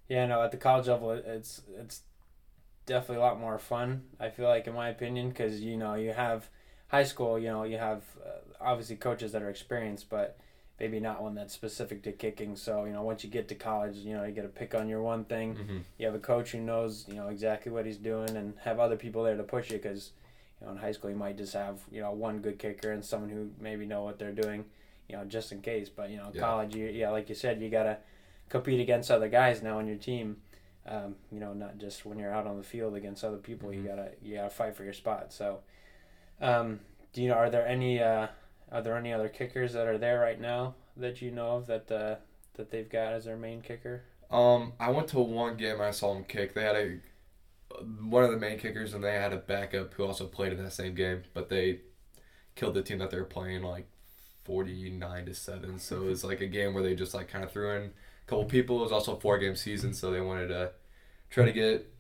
Yeah 0.08 0.26
no 0.26 0.42
at 0.42 0.50
the 0.50 0.56
college 0.56 0.88
level 0.88 1.10
it's 1.10 1.62
it's 1.76 2.02
definitely 2.90 3.18
a 3.18 3.20
lot 3.20 3.38
more 3.38 3.56
fun. 3.56 4.02
I 4.18 4.30
feel 4.30 4.48
like, 4.48 4.66
in 4.66 4.74
my 4.74 4.88
opinion, 4.88 5.28
because 5.28 5.60
you 5.60 5.76
know 5.76 5.94
you 5.94 6.12
have 6.12 6.48
high 6.88 7.04
school, 7.04 7.38
you 7.38 7.46
know 7.46 7.62
you 7.62 7.78
have 7.78 8.02
uh, 8.26 8.40
obviously 8.60 8.96
coaches 8.96 9.30
that 9.32 9.42
are 9.42 9.48
experienced, 9.48 10.10
but 10.10 10.36
maybe 10.80 10.98
not 10.98 11.22
one 11.22 11.36
that's 11.36 11.54
specific 11.54 12.02
to 12.02 12.12
kicking. 12.12 12.56
So 12.56 12.84
you 12.84 12.92
know 12.92 13.02
once 13.02 13.22
you 13.22 13.30
get 13.30 13.46
to 13.48 13.54
college, 13.54 13.96
you 13.96 14.14
know 14.14 14.24
you 14.24 14.32
get 14.32 14.42
to 14.42 14.48
pick 14.48 14.74
on 14.74 14.88
your 14.88 15.02
one 15.02 15.24
thing. 15.24 15.54
Mm-hmm. 15.54 15.78
You 15.98 16.06
have 16.06 16.16
a 16.16 16.18
coach 16.18 16.50
who 16.50 16.60
knows 16.60 17.04
you 17.06 17.14
know 17.14 17.28
exactly 17.28 17.70
what 17.70 17.86
he's 17.86 17.96
doing, 17.96 18.36
and 18.36 18.54
have 18.64 18.80
other 18.80 18.96
people 18.96 19.22
there 19.22 19.36
to 19.36 19.44
push 19.44 19.70
you 19.70 19.78
because. 19.78 20.10
You 20.60 20.66
know, 20.66 20.72
in 20.74 20.78
high 20.78 20.92
school, 20.92 21.08
you 21.08 21.16
might 21.16 21.38
just 21.38 21.54
have 21.54 21.80
you 21.90 22.02
know 22.02 22.10
one 22.10 22.40
good 22.40 22.58
kicker 22.58 22.92
and 22.92 23.02
someone 23.02 23.30
who 23.30 23.48
maybe 23.58 23.86
know 23.86 24.02
what 24.02 24.18
they're 24.18 24.30
doing, 24.30 24.66
you 25.08 25.16
know, 25.16 25.24
just 25.24 25.52
in 25.52 25.62
case. 25.62 25.88
But 25.88 26.10
you 26.10 26.18
know, 26.18 26.30
yeah. 26.34 26.40
college, 26.42 26.76
you 26.76 26.84
yeah, 26.84 27.08
like 27.08 27.30
you 27.30 27.34
said, 27.34 27.62
you 27.62 27.70
gotta 27.70 27.96
compete 28.50 28.78
against 28.78 29.10
other 29.10 29.30
guys 29.30 29.62
now 29.62 29.78
on 29.78 29.86
your 29.86 29.96
team 29.96 30.36
um, 30.90 31.14
you 31.30 31.38
know, 31.38 31.52
not 31.52 31.78
just 31.78 32.04
when 32.04 32.18
you're 32.18 32.32
out 32.32 32.46
on 32.46 32.56
the 32.58 32.64
field 32.64 32.96
against 32.96 33.24
other 33.24 33.36
people. 33.36 33.70
Mm-hmm. 33.70 33.82
You 33.82 33.88
gotta 33.88 34.10
you 34.22 34.36
gotta 34.36 34.50
fight 34.50 34.76
for 34.76 34.84
your 34.84 34.92
spot. 34.92 35.32
So, 35.32 35.60
um, 36.40 36.80
do 37.12 37.22
you 37.22 37.28
know? 37.28 37.34
Are 37.34 37.48
there 37.48 37.66
any 37.66 38.02
uh, 38.02 38.26
are 38.72 38.82
there 38.82 38.96
any 38.96 39.12
other 39.12 39.28
kickers 39.28 39.72
that 39.72 39.86
are 39.86 39.98
there 39.98 40.20
right 40.20 40.40
now 40.40 40.74
that 40.96 41.22
you 41.22 41.30
know 41.30 41.56
of 41.56 41.66
that 41.68 41.90
uh, 41.90 42.16
that 42.54 42.70
they've 42.70 42.90
got 42.90 43.12
as 43.12 43.24
their 43.24 43.36
main 43.36 43.62
kicker? 43.62 44.02
Um, 44.30 44.74
I 44.78 44.90
went 44.90 45.08
to 45.08 45.20
one 45.20 45.56
game 45.56 45.74
and 45.74 45.82
I 45.82 45.90
saw 45.92 46.12
them 46.12 46.24
kick. 46.24 46.54
They 46.54 46.62
had 46.62 46.76
a 46.76 46.98
one 48.08 48.24
of 48.24 48.32
the 48.32 48.36
main 48.36 48.58
kickers 48.58 48.94
and 48.94 49.02
they 49.02 49.12
had 49.12 49.32
a 49.32 49.36
backup 49.36 49.94
who 49.94 50.04
also 50.04 50.26
played 50.26 50.52
in 50.52 50.62
that 50.62 50.72
same 50.72 50.94
game, 50.94 51.22
but 51.34 51.48
they 51.48 51.80
killed 52.56 52.74
the 52.74 52.82
team 52.82 52.98
that 52.98 53.10
they 53.10 53.16
were 53.16 53.24
playing 53.24 53.62
like 53.62 53.88
forty 54.44 54.90
nine 54.90 55.26
to 55.26 55.34
seven. 55.34 55.78
So 55.78 56.02
it 56.02 56.06
was 56.06 56.24
like 56.24 56.40
a 56.40 56.46
game 56.46 56.74
where 56.74 56.82
they 56.82 56.96
just 56.96 57.14
like 57.14 57.28
kind 57.28 57.44
of 57.44 57.52
threw 57.52 57.76
in 57.76 57.82
a 57.82 57.90
couple 58.26 58.44
people. 58.44 58.80
It 58.80 58.82
was 58.82 58.92
also 58.92 59.16
a 59.16 59.20
four 59.20 59.38
game 59.38 59.54
season, 59.54 59.94
so 59.94 60.10
they 60.10 60.20
wanted 60.20 60.48
to 60.48 60.72
try 61.30 61.44
to 61.44 61.52
get 61.52 61.90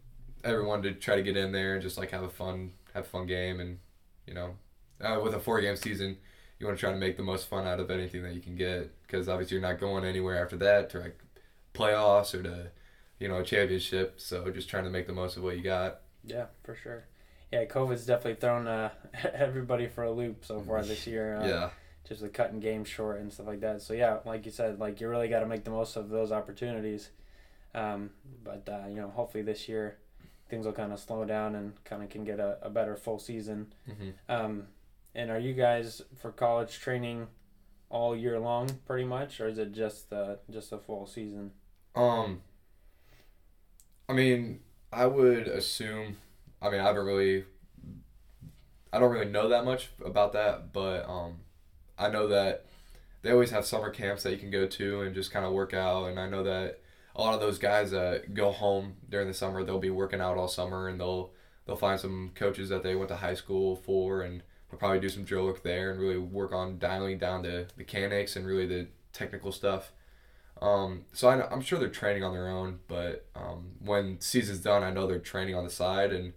everyone 0.44 0.82
to 0.82 0.92
try 0.92 1.16
to 1.16 1.22
get 1.22 1.36
in 1.36 1.52
there 1.52 1.74
and 1.74 1.82
just 1.82 1.98
like 1.98 2.10
have 2.10 2.22
a 2.22 2.28
fun 2.28 2.72
have 2.94 3.04
a 3.04 3.08
fun 3.08 3.26
game 3.26 3.60
and 3.60 3.78
you 4.26 4.34
know 4.34 4.56
uh, 5.00 5.18
with 5.22 5.34
a 5.34 5.40
four 5.40 5.60
game 5.60 5.76
season 5.76 6.16
you 6.58 6.66
want 6.66 6.76
to 6.76 6.80
try 6.80 6.92
to 6.92 6.98
make 6.98 7.16
the 7.16 7.22
most 7.22 7.46
fun 7.46 7.66
out 7.66 7.80
of 7.80 7.90
anything 7.90 8.22
that 8.22 8.34
you 8.34 8.40
can 8.40 8.56
get 8.56 8.90
because 9.02 9.28
obviously 9.28 9.56
you're 9.56 9.66
not 9.66 9.78
going 9.78 10.04
anywhere 10.04 10.42
after 10.42 10.56
that 10.56 10.90
to 10.90 10.98
like 10.98 11.18
playoffs 11.74 12.34
or 12.34 12.42
to 12.42 12.70
you 13.18 13.28
know 13.28 13.38
a 13.38 13.44
championship 13.44 14.20
so 14.20 14.50
just 14.50 14.68
trying 14.68 14.84
to 14.84 14.90
make 14.90 15.06
the 15.06 15.12
most 15.12 15.36
of 15.36 15.42
what 15.42 15.56
you 15.56 15.62
got 15.62 16.00
yeah 16.24 16.46
for 16.64 16.74
sure 16.74 17.04
yeah 17.52 17.64
covid's 17.64 18.06
definitely 18.06 18.40
thrown 18.40 18.66
uh, 18.66 18.90
everybody 19.34 19.86
for 19.86 20.04
a 20.04 20.10
loop 20.10 20.44
so 20.44 20.60
far 20.60 20.82
this 20.82 21.06
year 21.06 21.36
uh, 21.36 21.46
yeah 21.46 21.70
just 22.10 22.22
the 22.22 22.28
cutting 22.28 22.58
game 22.58 22.84
short 22.84 23.20
and 23.20 23.32
stuff 23.32 23.46
like 23.46 23.60
that. 23.60 23.80
So 23.80 23.94
yeah, 23.94 24.18
like 24.24 24.44
you 24.44 24.50
said, 24.50 24.80
like 24.80 25.00
you 25.00 25.08
really 25.08 25.28
got 25.28 25.40
to 25.40 25.46
make 25.46 25.64
the 25.64 25.70
most 25.70 25.96
of 25.96 26.08
those 26.08 26.32
opportunities. 26.32 27.10
Um, 27.74 28.10
but 28.44 28.68
uh, 28.68 28.88
you 28.88 28.96
know, 28.96 29.10
hopefully 29.10 29.42
this 29.42 29.68
year 29.68 29.98
things 30.50 30.66
will 30.66 30.72
kind 30.72 30.92
of 30.92 30.98
slow 30.98 31.24
down 31.24 31.54
and 31.54 31.72
kind 31.84 32.02
of 32.02 32.10
can 32.10 32.24
get 32.24 32.40
a, 32.40 32.58
a 32.62 32.68
better 32.68 32.96
full 32.96 33.18
season. 33.18 33.72
Mm-hmm. 33.88 34.10
Um, 34.28 34.64
and 35.14 35.30
are 35.30 35.38
you 35.38 35.54
guys 35.54 36.02
for 36.16 36.32
college 36.32 36.80
training 36.80 37.28
all 37.88 38.16
year 38.16 38.38
long, 38.38 38.68
pretty 38.86 39.04
much, 39.04 39.40
or 39.40 39.48
is 39.48 39.58
it 39.58 39.72
just 39.72 40.12
uh, 40.12 40.36
just 40.50 40.72
a 40.72 40.78
full 40.78 41.06
season? 41.06 41.52
Um, 41.94 42.42
I 44.08 44.12
mean, 44.12 44.60
I 44.92 45.06
would 45.06 45.48
assume. 45.48 46.16
I 46.60 46.70
mean, 46.70 46.80
I 46.80 46.84
haven't 46.84 47.06
really. 47.06 47.44
I 48.92 48.98
don't 48.98 49.12
really 49.12 49.30
know 49.30 49.48
that 49.48 49.64
much 49.64 49.90
about 50.04 50.32
that, 50.32 50.72
but 50.72 51.08
um, 51.08 51.36
I 51.96 52.10
know 52.10 52.26
that 52.26 52.66
they 53.22 53.30
always 53.30 53.50
have 53.50 53.64
summer 53.64 53.90
camps 53.90 54.24
that 54.24 54.32
you 54.32 54.38
can 54.38 54.50
go 54.50 54.66
to 54.66 55.02
and 55.02 55.14
just 55.14 55.30
kind 55.30 55.46
of 55.46 55.52
work 55.52 55.74
out. 55.74 56.06
And 56.06 56.18
I 56.18 56.28
know 56.28 56.42
that 56.42 56.80
a 57.16 57.20
lot 57.20 57.34
of 57.34 57.40
those 57.40 57.58
guys 57.58 57.90
that 57.90 58.34
go 58.34 58.50
home 58.52 58.94
during 59.08 59.28
the 59.28 59.34
summer, 59.34 59.64
they'll 59.64 59.78
be 59.78 59.90
working 59.90 60.20
out 60.20 60.36
all 60.36 60.48
summer 60.48 60.88
and 60.88 61.00
they'll 61.00 61.30
they'll 61.66 61.76
find 61.76 62.00
some 62.00 62.32
coaches 62.34 62.68
that 62.68 62.82
they 62.82 62.94
went 62.94 63.08
to 63.08 63.16
high 63.16 63.34
school 63.34 63.76
for 63.76 64.22
and 64.22 64.42
they'll 64.70 64.78
probably 64.78 65.00
do 65.00 65.08
some 65.08 65.24
drill 65.24 65.44
work 65.44 65.62
there 65.62 65.90
and 65.90 66.00
really 66.00 66.18
work 66.18 66.52
on 66.52 66.78
dialing 66.78 67.18
down 67.18 67.42
the 67.42 67.66
mechanics 67.76 68.36
and 68.36 68.46
really 68.46 68.66
the 68.66 68.88
technical 69.12 69.52
stuff. 69.52 69.92
Um, 70.60 71.04
so 71.12 71.28
I, 71.28 71.52
am 71.52 71.62
sure 71.62 71.78
they're 71.78 71.88
training 71.88 72.22
on 72.22 72.32
their 72.32 72.48
own, 72.48 72.80
but 72.86 73.26
um, 73.34 73.72
when 73.82 74.20
season's 74.20 74.58
done, 74.58 74.82
I 74.82 74.90
know 74.90 75.06
they're 75.06 75.18
training 75.18 75.54
on 75.54 75.64
the 75.64 75.70
side 75.70 76.12
and 76.12 76.32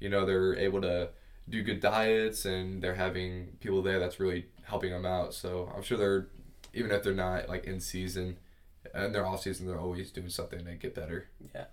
you 0.00 0.08
know 0.08 0.24
they're 0.26 0.56
able 0.56 0.80
to 0.82 1.10
do 1.48 1.62
good 1.62 1.80
diets 1.80 2.44
and 2.44 2.82
they're 2.82 2.94
having 2.94 3.56
people 3.60 3.82
there 3.82 3.98
that's 3.98 4.18
really 4.18 4.46
helping 4.64 4.90
them 4.90 5.06
out. 5.06 5.34
So 5.34 5.70
I'm 5.74 5.82
sure 5.82 5.98
they're 5.98 6.28
even 6.74 6.90
if 6.90 7.02
they're 7.02 7.14
not 7.14 7.48
like 7.48 7.64
in 7.64 7.80
season 7.80 8.36
and 9.04 9.14
they're 9.14 9.26
off 9.26 9.42
season, 9.42 9.66
they're 9.66 9.78
always 9.78 10.10
doing 10.10 10.28
something 10.28 10.64
to 10.64 10.74
get 10.74 10.94
better. 10.94 11.28
Yeah. 11.54 11.64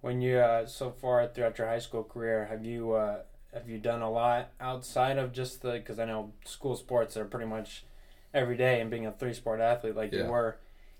When 0.00 0.20
you 0.20 0.38
uh, 0.38 0.66
so 0.66 0.90
far 0.90 1.26
throughout 1.28 1.58
your 1.58 1.68
high 1.68 1.78
school 1.78 2.02
career, 2.04 2.46
have 2.46 2.64
you 2.64 2.92
uh, 2.92 3.18
have 3.54 3.68
you 3.68 3.78
done 3.78 4.02
a 4.02 4.10
lot 4.10 4.50
outside 4.60 5.18
of 5.18 5.32
just 5.32 5.62
the? 5.62 5.72
Because 5.72 5.98
I 5.98 6.04
know 6.06 6.32
school 6.44 6.76
sports 6.76 7.16
are 7.16 7.24
pretty 7.24 7.46
much 7.46 7.84
every 8.34 8.56
day, 8.56 8.80
and 8.80 8.90
being 8.90 9.06
a 9.06 9.12
three 9.12 9.34
sport 9.34 9.60
athlete 9.60 9.94
like 9.94 10.12
Yeah. 10.12 10.24
you 10.24 10.30
were, 10.30 10.56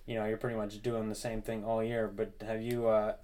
you 0.06 0.14
know, 0.14 0.26
you're 0.26 0.36
pretty 0.36 0.56
much 0.56 0.80
doing 0.82 1.08
the 1.08 1.14
same 1.14 1.42
thing 1.42 1.64
all 1.64 1.82
year. 1.82 2.06
But 2.08 2.34
have 2.46 2.62
you, 2.62 2.86
uh, 2.88 3.14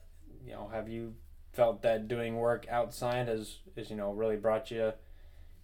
you 0.45 0.53
know, 0.53 0.69
have 0.73 0.89
you 0.89 1.15
felt 1.53 1.83
that 1.83 2.09
doing 2.09 2.37
work 2.37 2.67
outside 2.69 3.29
has, 3.29 3.59
is 3.77 3.91
you 3.91 3.97
know 3.97 4.13
really 4.13 4.37
brought 4.37 4.71
you, 4.71 4.93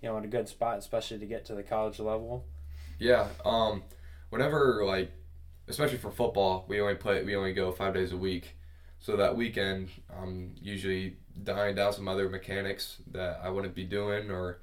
you 0.00 0.09
know, 0.09 0.16
in 0.18 0.25
a 0.25 0.28
good 0.28 0.49
spot, 0.49 0.78
especially 0.78 1.18
to 1.18 1.26
get 1.26 1.44
to 1.47 1.54
the 1.54 1.62
college 1.62 1.99
level? 1.99 2.44
Yeah. 3.00 3.28
Um, 3.44 3.83
whenever 4.30 4.85
like, 4.85 5.11
especially 5.68 5.99
for 5.99 6.11
football, 6.11 6.64
we 6.68 6.80
only 6.80 6.94
play. 6.94 7.23
We 7.23 7.37
only 7.37 7.52
go 7.52 7.73
five 7.73 7.94
days 7.94 8.12
a 8.12 8.16
week. 8.16 8.56
So 8.99 9.16
that 9.16 9.37
weekend, 9.37 9.90
I'm 10.18 10.54
usually 10.61 11.16
dying 11.42 11.75
down 11.75 11.92
some 11.92 12.09
other 12.09 12.28
mechanics 12.28 12.99
that 13.12 13.40
I 13.42 13.50
wouldn't 13.50 13.75
be 13.75 13.85
doing, 13.85 14.30
or 14.30 14.61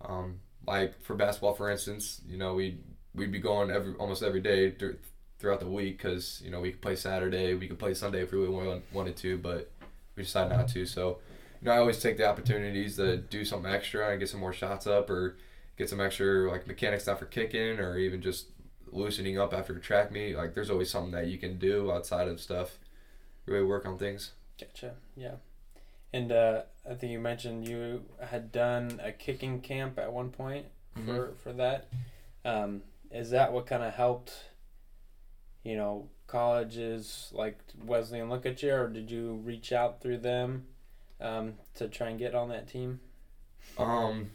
um, 0.00 0.40
like 0.66 1.00
for 1.02 1.14
basketball, 1.14 1.54
for 1.54 1.70
instance, 1.70 2.20
you 2.26 2.36
know, 2.36 2.54
we 2.54 2.78
we'd 3.14 3.32
be 3.32 3.38
going 3.38 3.70
every 3.70 3.94
almost 3.94 4.22
every 4.22 4.40
day 4.40 4.70
dur- 4.70 4.98
throughout 5.38 5.60
the 5.60 5.68
week 5.68 5.98
because 5.98 6.40
you 6.44 6.50
know 6.50 6.60
we 6.60 6.72
could 6.72 6.82
play 6.82 6.96
Saturday, 6.96 7.54
we 7.54 7.68
could 7.68 7.78
play 7.78 7.94
Sunday 7.94 8.22
if 8.22 8.32
we 8.32 8.38
really 8.38 8.80
wanted 8.92 9.16
to, 9.16 9.38
but 9.38 9.70
we 10.16 10.22
decided 10.22 10.56
not 10.56 10.68
to. 10.68 10.86
So, 10.86 11.18
you 11.60 11.66
know, 11.66 11.72
I 11.72 11.78
always 11.78 12.00
take 12.00 12.16
the 12.16 12.26
opportunities 12.28 12.96
to 12.96 13.16
do 13.16 13.44
something 13.44 13.70
extra 13.70 14.10
and 14.10 14.18
get 14.18 14.28
some 14.28 14.40
more 14.40 14.52
shots 14.52 14.86
up, 14.86 15.10
or 15.10 15.36
get 15.76 15.88
some 15.88 16.00
extra 16.00 16.50
like 16.50 16.66
mechanics 16.66 17.04
down 17.04 17.16
for 17.16 17.26
kicking, 17.26 17.78
or 17.78 17.98
even 17.98 18.22
just 18.22 18.46
loosening 18.94 19.38
up 19.38 19.52
after 19.52 19.78
track 19.78 20.10
meet. 20.10 20.36
Like, 20.36 20.54
there's 20.54 20.70
always 20.70 20.90
something 20.90 21.12
that 21.12 21.26
you 21.26 21.38
can 21.38 21.58
do 21.58 21.90
outside 21.90 22.28
of 22.28 22.40
stuff. 22.40 22.78
Really 23.46 23.64
work 23.64 23.84
on 23.84 23.98
things. 23.98 24.32
Gotcha. 24.58 24.94
Yeah. 25.16 25.34
And 26.12 26.30
uh, 26.30 26.62
I 26.88 26.94
think 26.94 27.12
you 27.12 27.18
mentioned 27.18 27.66
you 27.66 28.04
had 28.22 28.52
done 28.52 29.00
a 29.02 29.10
kicking 29.10 29.60
camp 29.60 29.98
at 29.98 30.12
one 30.12 30.30
point 30.30 30.66
for 31.04 31.32
for 31.42 31.52
that. 31.54 31.88
Um, 32.44 32.82
is 33.10 33.30
that 33.30 33.52
what 33.52 33.66
kind 33.66 33.82
of 33.82 33.94
helped? 33.94 34.32
You 35.64 35.76
know, 35.76 36.08
colleges 36.28 37.30
like 37.32 37.58
Wesleyan 37.84 38.28
look 38.28 38.46
at 38.46 38.62
you, 38.62 38.72
or 38.72 38.88
did 38.88 39.10
you 39.10 39.40
reach 39.44 39.72
out 39.72 40.00
through 40.00 40.18
them 40.18 40.66
um, 41.20 41.54
to 41.74 41.88
try 41.88 42.10
and 42.10 42.18
get 42.18 42.34
on 42.34 42.48
that 42.50 42.68
team? 42.68 43.00
Um, 43.76 44.30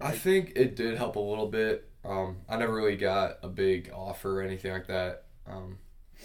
I 0.00 0.12
think 0.12 0.52
it 0.56 0.76
did 0.76 0.96
help 0.96 1.16
a 1.16 1.20
little 1.20 1.48
bit. 1.48 1.89
Um, 2.04 2.38
I 2.48 2.56
never 2.56 2.74
really 2.74 2.96
got 2.96 3.38
a 3.42 3.48
big 3.48 3.90
offer 3.94 4.40
or 4.40 4.42
anything 4.42 4.72
like 4.72 4.86
that. 4.86 5.24
Um, 5.46 5.78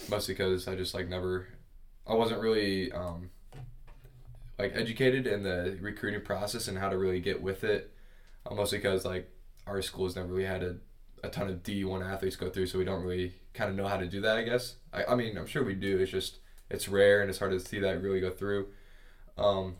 mostly 0.09 0.33
because 0.33 0.67
I 0.67 0.75
just 0.75 0.93
like 0.93 1.07
never, 1.07 1.47
I 2.07 2.13
wasn't 2.13 2.41
really 2.41 2.91
um, 2.91 3.29
like 4.57 4.73
educated 4.75 5.27
in 5.27 5.43
the 5.43 5.77
recruiting 5.81 6.21
process 6.21 6.67
and 6.67 6.77
how 6.77 6.89
to 6.89 6.97
really 6.97 7.19
get 7.19 7.41
with 7.41 7.63
it. 7.63 7.91
Uh, 8.45 8.55
mostly 8.55 8.77
because 8.77 9.05
like 9.05 9.29
our 9.67 9.81
schools 9.81 10.15
never 10.15 10.27
really 10.27 10.45
had 10.45 10.63
a, 10.63 10.77
a 11.23 11.29
ton 11.29 11.49
of 11.49 11.63
D 11.63 11.83
one 11.83 12.03
athletes 12.03 12.35
go 12.35 12.49
through, 12.49 12.67
so 12.67 12.77
we 12.77 12.85
don't 12.85 13.03
really 13.03 13.33
kind 13.53 13.69
of 13.69 13.75
know 13.75 13.87
how 13.87 13.97
to 13.97 14.07
do 14.07 14.21
that. 14.21 14.37
I 14.37 14.43
guess. 14.43 14.75
I, 14.93 15.05
I 15.05 15.15
mean, 15.15 15.37
I'm 15.37 15.47
sure 15.47 15.63
we 15.63 15.73
do. 15.73 15.97
It's 15.97 16.11
just 16.11 16.39
it's 16.69 16.87
rare 16.87 17.21
and 17.21 17.29
it's 17.29 17.39
hard 17.39 17.51
to 17.51 17.59
see 17.59 17.79
that 17.79 18.01
really 18.01 18.21
go 18.21 18.29
through. 18.29 18.67
Um, 19.37 19.75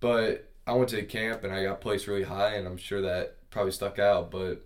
but 0.00 0.52
I 0.66 0.72
went 0.72 0.90
to 0.90 1.02
camp 1.04 1.44
and 1.44 1.52
I 1.52 1.64
got 1.64 1.80
placed 1.80 2.06
really 2.06 2.24
high, 2.24 2.54
and 2.54 2.66
I'm 2.66 2.76
sure 2.76 3.02
that 3.02 3.50
probably 3.50 3.72
stuck 3.72 3.98
out. 3.98 4.30
But 4.30 4.64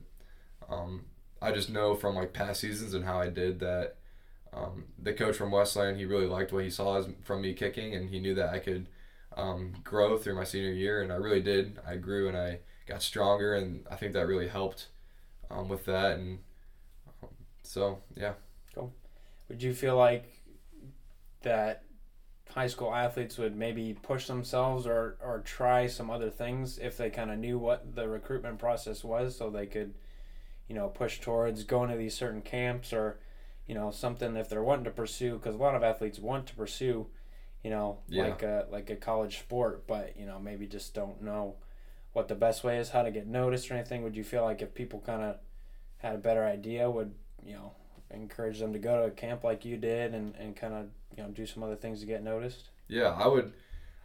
um, 0.71 1.05
I 1.43 1.53
just 1.53 1.71
know 1.71 1.95
from 1.95 2.15
like 2.15 2.33
past 2.33 2.61
seasons 2.61 2.95
and 2.95 3.05
how 3.05 3.19
I 3.21 3.29
did 3.29 3.61
that 3.61 3.97
um, 4.53 4.85
the 5.01 5.13
coach 5.13 5.37
from 5.37 5.51
Wesleyan 5.51 5.97
he 5.97 6.05
really 6.05 6.27
liked 6.27 6.53
what 6.53 6.65
he 6.65 6.71
saw 6.71 7.03
from 7.23 7.43
me 7.43 7.55
kicking, 7.55 7.95
and 7.95 8.11
he 8.11 8.21
knew 8.21 8.35
that 8.35 8.53
I 8.53 8.59
could 8.59 8.89
um, 9.37 9.75
grow 9.85 10.17
through 10.17 10.35
my 10.35 10.45
senior 10.45 10.73
year, 10.73 11.03
and 11.03 11.13
I 11.13 11.17
really 11.17 11.43
did. 11.43 11.79
I 11.87 11.97
grew 11.97 12.29
and 12.29 12.37
I 12.37 12.61
got 12.87 13.03
stronger, 13.03 13.55
and 13.55 13.87
I 13.91 13.97
think 13.97 14.13
that 14.15 14.27
really 14.27 14.49
helped 14.49 14.89
um, 15.51 15.69
with 15.69 15.85
that. 15.87 16.19
And 16.19 16.41
um, 17.23 17.29
so 17.63 17.99
yeah, 18.17 18.33
Cool. 18.75 18.93
Would 19.49 19.63
you 19.63 19.75
feel 19.75 19.97
like 19.97 20.41
that 21.43 21.85
high 22.51 22.67
school 22.67 22.95
athletes 22.95 23.39
would 23.39 23.57
maybe 23.57 23.95
push 24.03 24.27
themselves 24.27 24.87
or, 24.87 25.17
or 25.23 25.41
try 25.45 25.87
some 25.87 26.11
other 26.11 26.31
things 26.31 26.79
if 26.79 26.97
they 26.97 27.11
kind 27.11 27.31
of 27.31 27.39
knew 27.39 27.59
what 27.59 27.95
the 27.95 28.09
recruitment 28.09 28.59
process 28.59 29.05
was 29.05 29.37
so 29.37 29.51
they 29.51 29.67
could, 29.67 29.95
you 30.71 30.77
know, 30.77 30.89
push 30.89 31.21
towards 31.21 31.65
going 31.65 31.91
to 31.91 31.99
these 31.99 32.17
certain 32.17 32.43
camps 32.43 32.95
or, 32.95 33.21
you 33.69 33.75
know, 33.77 33.91
something 33.93 34.37
if 34.37 34.49
they're 34.49 34.65
wanting 34.65 34.87
to 34.87 34.93
pursue 34.93 35.35
because 35.37 35.57
a 35.57 35.59
lot 35.59 35.77
of 35.77 35.85
athletes 35.85 36.21
want 36.21 36.47
to 36.49 36.57
pursue, 36.57 37.09
you 37.65 37.71
know, 37.71 37.99
Yeah. 38.09 38.25
like 38.25 38.43
a 38.45 38.67
like 38.71 38.91
a 38.91 38.97
college 38.97 39.41
sport, 39.41 39.87
but 39.89 40.17
you 40.19 40.27
know 40.27 40.39
maybe 40.41 40.67
just 40.69 40.95
don't 40.95 41.23
know 41.23 41.57
what 42.13 42.29
the 42.29 42.37
best 42.37 42.65
way 42.65 42.79
is, 42.79 42.91
how 42.91 43.03
to 43.03 43.11
get 43.11 43.27
noticed 43.27 43.71
or 43.71 43.75
anything. 43.75 44.03
Would 44.05 44.17
you 44.17 44.25
feel 44.25 44.45
like 44.45 44.63
if 44.63 44.75
people 44.75 45.01
kind 45.01 45.23
of 45.23 45.37
had 45.99 46.15
a 46.15 46.19
better 46.19 46.45
idea, 46.45 46.91
would 46.91 47.15
you 47.45 47.55
know 47.55 47.73
encourage 48.11 48.59
them 48.61 48.73
to 48.73 48.79
go 48.79 48.97
to 49.01 49.07
a 49.09 49.11
camp 49.11 49.45
like 49.45 49.65
you 49.65 49.77
did 49.77 50.15
and, 50.15 50.35
and 50.37 50.57
kind 50.57 50.75
of 50.75 50.87
you 51.17 51.23
know 51.23 51.31
do 51.31 51.47
some 51.47 51.63
other 51.63 51.77
things 51.77 52.01
to 52.01 52.07
get 52.07 52.23
noticed? 52.23 52.71
Yeah, 52.89 53.11
I 53.11 53.27
would 53.29 53.53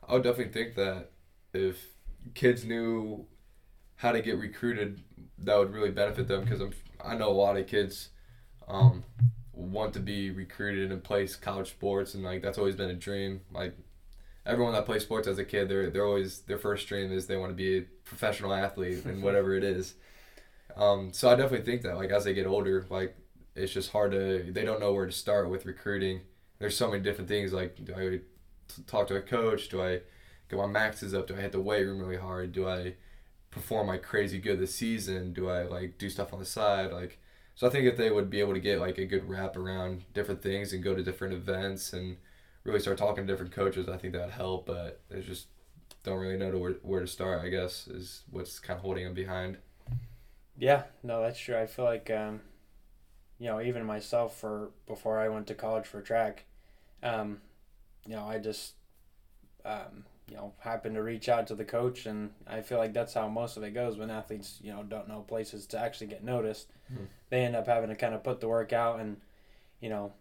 I 0.07 0.13
would 0.13 0.23
definitely 0.23 0.53
think 0.53 0.75
that 0.75 1.11
if 1.53 1.77
kids 2.33 2.65
knew 2.65 3.25
how 3.97 4.11
to 4.11 4.21
get 4.21 4.37
recruited, 4.37 5.01
that 5.39 5.57
would 5.57 5.73
really 5.73 5.91
benefit 5.91 6.27
them 6.27 6.43
because 6.43 6.61
I'm 6.61 6.73
I 7.05 7.15
know 7.15 7.29
a 7.29 7.31
lot 7.31 7.57
of 7.57 7.67
kids 7.67 8.09
um, 8.67 9.03
want 9.53 9.93
to 9.93 9.99
be 9.99 10.31
recruited 10.31 10.91
and 10.91 11.03
play 11.03 11.27
college 11.27 11.69
sports 11.69 12.13
and 12.13 12.23
like 12.23 12.41
that's 12.41 12.57
always 12.57 12.75
been 12.75 12.89
a 12.89 12.95
dream. 12.95 13.41
Like 13.51 13.77
everyone 14.45 14.73
that 14.73 14.85
plays 14.85 15.03
sports 15.03 15.27
as 15.27 15.37
a 15.37 15.45
kid, 15.45 15.69
they're 15.69 15.89
they're 15.89 16.05
always 16.05 16.41
their 16.41 16.57
first 16.57 16.87
dream 16.87 17.11
is 17.11 17.27
they 17.27 17.37
want 17.37 17.51
to 17.51 17.55
be 17.55 17.77
a 17.77 17.81
professional 18.05 18.53
athlete 18.53 19.05
and 19.05 19.21
whatever 19.23 19.55
it 19.55 19.63
is. 19.63 19.95
Um, 20.75 21.13
so 21.13 21.29
I 21.29 21.35
definitely 21.35 21.65
think 21.65 21.83
that 21.83 21.95
like 21.95 22.09
as 22.09 22.25
they 22.25 22.33
get 22.33 22.47
older, 22.47 22.85
like 22.89 23.15
it's 23.55 23.71
just 23.71 23.91
hard 23.91 24.11
to 24.11 24.51
they 24.51 24.65
don't 24.65 24.79
know 24.79 24.93
where 24.93 25.05
to 25.05 25.11
start 25.11 25.49
with 25.49 25.65
recruiting. 25.65 26.21
There's 26.59 26.75
so 26.77 26.89
many 26.89 27.03
different 27.03 27.29
things 27.29 27.53
like 27.53 27.83
do 27.83 27.93
I 27.93 28.19
t- 28.67 28.83
talk 28.87 29.07
to 29.07 29.15
a 29.15 29.21
coach? 29.21 29.69
Do 29.69 29.81
I 29.81 30.01
get 30.49 30.57
my 30.57 30.65
maxes 30.65 31.13
up? 31.13 31.27
Do 31.27 31.35
I 31.35 31.41
hit 31.41 31.51
the 31.51 31.61
weight 31.61 31.83
room 31.85 31.99
really 31.99 32.17
hard? 32.17 32.51
Do 32.51 32.67
I 32.67 32.95
perform 33.55 33.87
like 33.87 34.03
crazy 34.03 34.37
good 34.37 34.59
this 34.59 34.75
season? 34.75 35.33
Do 35.33 35.49
I 35.49 35.63
like 35.63 35.97
do 35.97 36.09
stuff 36.09 36.33
on 36.33 36.39
the 36.39 36.45
side? 36.45 36.91
Like 36.91 37.19
so 37.55 37.65
I 37.65 37.69
think 37.69 37.85
if 37.85 37.97
they 37.97 38.11
would 38.11 38.29
be 38.29 38.41
able 38.41 38.53
to 38.53 38.59
get 38.59 38.79
like 38.79 38.97
a 38.97 39.05
good 39.05 39.27
wrap 39.27 39.55
around 39.55 40.03
different 40.13 40.43
things 40.43 40.73
and 40.73 40.83
go 40.83 40.93
to 40.93 41.01
different 41.01 41.33
events 41.33 41.93
and 41.93 42.17
really 42.65 42.79
start 42.79 42.97
talking 42.97 43.25
to 43.25 43.31
different 43.31 43.53
coaches, 43.53 43.87
I 43.87 43.97
think 43.97 44.13
that 44.13 44.25
would 44.25 44.33
help. 44.33 44.65
But 44.65 44.99
they 45.09 45.21
just 45.21 45.47
don't 46.03 46.19
really 46.19 46.37
know 46.37 46.51
to 46.51 46.57
where, 46.57 46.73
where 46.83 46.99
to 46.99 47.07
start. 47.07 47.41
I 47.41 47.47
guess 47.47 47.87
is 47.87 48.23
what's 48.29 48.59
kind 48.59 48.77
of 48.77 48.83
holding 48.83 49.05
them 49.05 49.13
behind. 49.13 49.57
Yeah, 50.57 50.83
no, 51.01 51.21
that's 51.21 51.39
true. 51.39 51.57
I 51.57 51.65
feel 51.65 51.85
like, 51.85 52.09
um, 52.09 52.41
you 53.39 53.47
know, 53.47 53.61
even 53.61 53.85
myself 53.85 54.37
for 54.37 54.71
before 54.87 55.19
I 55.19 55.29
went 55.29 55.47
to 55.47 55.53
college 55.53 55.85
for 55.85 56.01
track, 56.01 56.45
um, 57.03 57.41
you 58.05 58.15
know, 58.15 58.25
I 58.25 58.37
just, 58.37 58.73
um, 59.65 60.05
you 60.27 60.35
know, 60.35 60.53
happen 60.59 60.93
to 60.95 61.03
reach 61.03 61.29
out 61.29 61.47
to 61.47 61.55
the 61.55 61.65
coach, 61.65 62.05
and 62.05 62.31
I 62.47 62.61
feel 62.61 62.77
like 62.77 62.93
that's 62.93 63.13
how 63.13 63.27
most 63.27 63.57
of 63.57 63.63
it 63.63 63.71
goes 63.71 63.97
when 63.97 64.09
athletes, 64.09 64.59
you 64.61 64.71
know, 64.73 64.83
don't 64.83 65.07
know 65.07 65.21
places 65.21 65.65
to 65.67 65.79
actually 65.79 66.07
get 66.07 66.23
noticed. 66.23 66.71
Mhm. 66.91 67.07
They 67.29 67.43
end 67.45 67.55
up 67.55 67.67
having 67.67 67.89
to 67.89 67.95
kind 67.95 68.15
of 68.15 68.23
put 68.23 68.39
the 68.39 68.47
work 68.47 68.73
out 68.73 68.99
and, 68.99 69.21
you 69.79 69.89
know, 69.89 70.13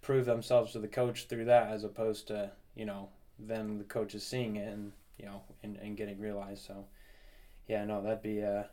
prove 0.00 0.26
themselves 0.26 0.72
to 0.72 0.78
the 0.80 0.88
coach 0.88 1.26
through 1.26 1.44
that, 1.46 1.70
as 1.70 1.84
opposed 1.84 2.26
to, 2.28 2.50
you 2.74 2.84
know, 2.84 3.08
them 3.38 3.78
the 3.78 3.84
coaches 3.84 4.24
seeing 4.24 4.56
it 4.56 4.68
and 4.72 4.92
you 5.18 5.24
know 5.26 5.42
and, 5.62 5.76
and 5.76 5.96
getting 5.96 6.18
realized. 6.20 6.64
So, 6.66 6.84
yeah, 7.68 7.84
no, 7.84 8.02
that'd 8.02 8.22
be 8.22 8.42
uh 8.42 8.64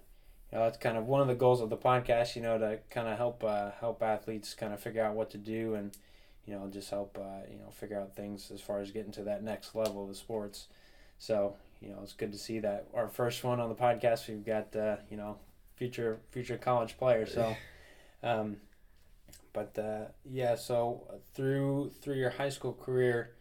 you 0.51 0.57
know, 0.57 0.63
that's 0.63 0.77
kind 0.77 0.97
of 0.97 1.05
one 1.05 1.21
of 1.21 1.27
the 1.27 1.35
goals 1.35 1.61
of 1.61 1.69
the 1.69 1.77
podcast, 1.77 2.35
you 2.35 2.41
know, 2.41 2.57
to 2.57 2.79
kind 2.89 3.07
of 3.07 3.17
help 3.17 3.43
uh, 3.43 3.71
help 3.79 4.01
athletes 4.01 4.55
kind 4.55 4.73
of 4.73 4.79
figure 4.79 5.03
out 5.03 5.15
what 5.15 5.29
to 5.31 5.37
do 5.37 5.75
and, 5.75 5.95
you 6.49 6.55
know, 6.55 6.67
just 6.67 6.89
help 6.89 7.15
uh, 7.21 7.45
you 7.51 7.59
know 7.59 7.69
figure 7.69 7.99
out 7.99 8.15
things 8.15 8.49
as 8.51 8.59
far 8.59 8.79
as 8.79 8.89
getting 8.89 9.11
to 9.11 9.23
that 9.23 9.43
next 9.43 9.75
level 9.75 10.01
of 10.01 10.09
the 10.09 10.15
sports. 10.15 10.67
So 11.19 11.55
you 11.79 11.89
know, 11.89 11.99
it's 12.01 12.13
good 12.13 12.31
to 12.31 12.39
see 12.39 12.59
that 12.59 12.87
our 12.95 13.07
first 13.07 13.43
one 13.43 13.59
on 13.59 13.69
the 13.69 13.75
podcast, 13.75 14.27
we've 14.27 14.43
got 14.43 14.75
uh, 14.75 14.97
you 15.11 15.17
know 15.17 15.37
future 15.75 16.19
future 16.31 16.57
college 16.57 16.97
players. 16.97 17.31
So, 17.35 17.55
um, 18.23 18.57
but 19.53 19.77
uh, 19.77 20.05
yeah, 20.25 20.55
so 20.55 21.03
through 21.35 21.91
through 22.01 22.15
your 22.15 22.31
high 22.31 22.49
school 22.49 22.73
career, 22.73 23.35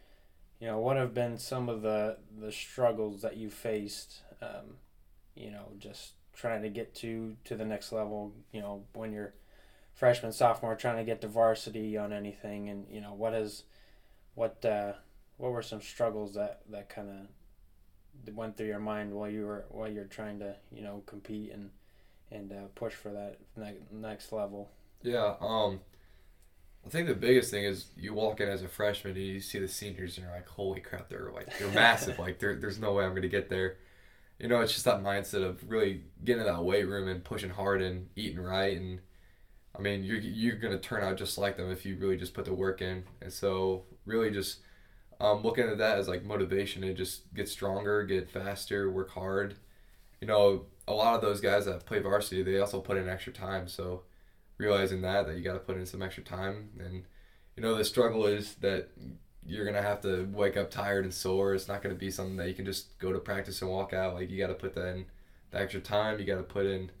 you 0.59 0.67
know, 0.67 0.77
what 0.77 0.95
have 0.95 1.15
been 1.15 1.39
some 1.39 1.67
of 1.67 1.81
the 1.81 2.17
the 2.39 2.51
struggles 2.51 3.23
that 3.23 3.37
you 3.37 3.49
faced? 3.49 4.21
Um, 4.39 4.75
you 5.33 5.49
know, 5.49 5.69
just 5.79 6.11
trying 6.35 6.61
to 6.61 6.69
get 6.69 6.93
to 6.95 7.35
to 7.45 7.55
the 7.55 7.65
next 7.65 7.91
level 7.91 8.33
you 8.53 8.61
know 8.61 8.83
when 8.93 9.11
you're 9.11 9.33
freshman 9.99 10.31
sophomore 10.31 10.75
trying 10.75 10.95
to 10.95 11.03
get 11.03 11.19
to 11.19 11.27
varsity 11.27 11.97
on 11.97 12.13
anything 12.13 12.69
and 12.69 12.85
you 12.89 13.01
know 13.01 13.13
what 13.13 13.33
is 13.33 13.63
what 14.33 14.63
uh 14.63 14.93
what 15.35 15.51
were 15.51 15.61
some 15.61 15.81
struggles 15.81 16.33
that 16.35 16.61
that 16.69 16.87
kind 16.87 17.09
of 17.09 18.33
went 18.33 18.55
through 18.55 18.67
your 18.67 18.79
mind 18.79 19.11
while 19.11 19.29
you 19.29 19.45
were 19.45 19.65
while 19.69 19.89
you're 19.91 20.05
trying 20.05 20.39
to 20.39 20.55
you 20.71 20.81
know 20.81 21.03
compete 21.05 21.51
and 21.51 21.69
and 22.31 22.51
uh, 22.51 22.67
push 22.75 22.93
for 22.93 23.11
that 23.11 23.39
ne- 23.57 23.79
next 23.91 24.31
level. 24.31 24.69
Yeah. 25.01 25.33
Um, 25.41 25.79
I 26.85 26.89
think 26.89 27.07
the 27.07 27.15
biggest 27.15 27.49
thing 27.49 27.63
is 27.63 27.87
you 27.97 28.13
walk 28.13 28.39
in 28.39 28.47
as 28.47 28.61
a 28.61 28.67
freshman 28.67 29.15
and 29.15 29.25
you 29.25 29.39
see 29.39 29.57
the 29.57 29.67
seniors 29.67 30.17
and 30.17 30.25
you're 30.25 30.35
like, 30.35 30.47
holy 30.47 30.79
crap, 30.79 31.09
they're 31.09 31.31
like 31.33 31.57
they're 31.57 31.69
massive. 31.69 32.19
like 32.19 32.39
there, 32.39 32.55
there's 32.55 32.79
no 32.79 32.93
way 32.93 33.03
I'm 33.03 33.15
gonna 33.15 33.27
get 33.27 33.49
there. 33.49 33.77
You 34.37 34.47
know, 34.47 34.61
it's 34.61 34.73
just 34.73 34.85
that 34.85 35.03
mindset 35.03 35.43
of 35.43 35.69
really 35.69 36.03
getting 36.23 36.45
in 36.45 36.47
that 36.47 36.63
weight 36.63 36.87
room 36.87 37.07
and 37.07 37.23
pushing 37.23 37.49
hard 37.49 37.81
and 37.81 38.09
eating 38.15 38.39
right 38.39 38.77
and. 38.77 38.99
I 39.79 39.81
mean, 39.81 40.03
you're, 40.03 40.17
you're 40.17 40.57
going 40.57 40.73
to 40.73 40.79
turn 40.79 41.03
out 41.03 41.17
just 41.17 41.37
like 41.37 41.55
them 41.55 41.71
if 41.71 41.85
you 41.85 41.95
really 41.95 42.17
just 42.17 42.33
put 42.33 42.45
the 42.45 42.53
work 42.53 42.81
in. 42.81 43.05
And 43.21 43.31
so, 43.31 43.85
really, 44.05 44.29
just 44.29 44.59
um, 45.21 45.41
looking 45.41 45.67
at 45.67 45.77
that 45.77 45.97
as 45.97 46.07
like 46.07 46.25
motivation 46.25 46.81
to 46.81 46.93
just 46.93 47.33
get 47.33 47.47
stronger, 47.47 48.03
get 48.03 48.29
faster, 48.29 48.91
work 48.91 49.11
hard. 49.11 49.55
You 50.21 50.27
know, 50.27 50.65
a 50.87 50.93
lot 50.93 51.15
of 51.15 51.21
those 51.21 51.39
guys 51.39 51.65
that 51.65 51.85
play 51.85 51.99
varsity, 51.99 52.43
they 52.43 52.59
also 52.59 52.81
put 52.81 52.97
in 52.97 53.07
extra 53.07 53.31
time. 53.31 53.67
So 53.69 54.03
realizing 54.57 55.01
that 55.01 55.27
that 55.27 55.37
you 55.37 55.43
got 55.43 55.53
to 55.53 55.59
put 55.59 55.77
in 55.77 55.85
some 55.85 56.01
extra 56.01 56.23
time, 56.23 56.69
and 56.79 57.03
you 57.55 57.63
know 57.63 57.75
the 57.75 57.85
struggle 57.85 58.25
is 58.25 58.55
that 58.55 58.89
you're 59.45 59.65
gonna 59.65 59.81
have 59.81 60.01
to 60.01 60.27
wake 60.33 60.57
up 60.57 60.69
tired 60.69 61.05
and 61.05 61.13
sore. 61.13 61.53
It's 61.53 61.67
not 61.67 61.81
gonna 61.81 61.95
be 61.95 62.11
something 62.11 62.37
that 62.37 62.47
you 62.49 62.53
can 62.53 62.65
just 62.65 62.99
go 62.99 63.13
to 63.13 63.19
practice 63.19 63.61
and 63.61 63.71
walk 63.71 63.93
out. 63.93 64.15
Like 64.15 64.29
you 64.29 64.37
got 64.37 64.47
to 64.47 64.53
put 64.53 64.75
that 64.75 64.87
in 64.89 65.05
the 65.51 65.59
extra 65.59 65.79
time. 65.79 66.19
You 66.19 66.25
got 66.25 66.37
to 66.37 66.43
put 66.43 66.65
in 66.65 66.91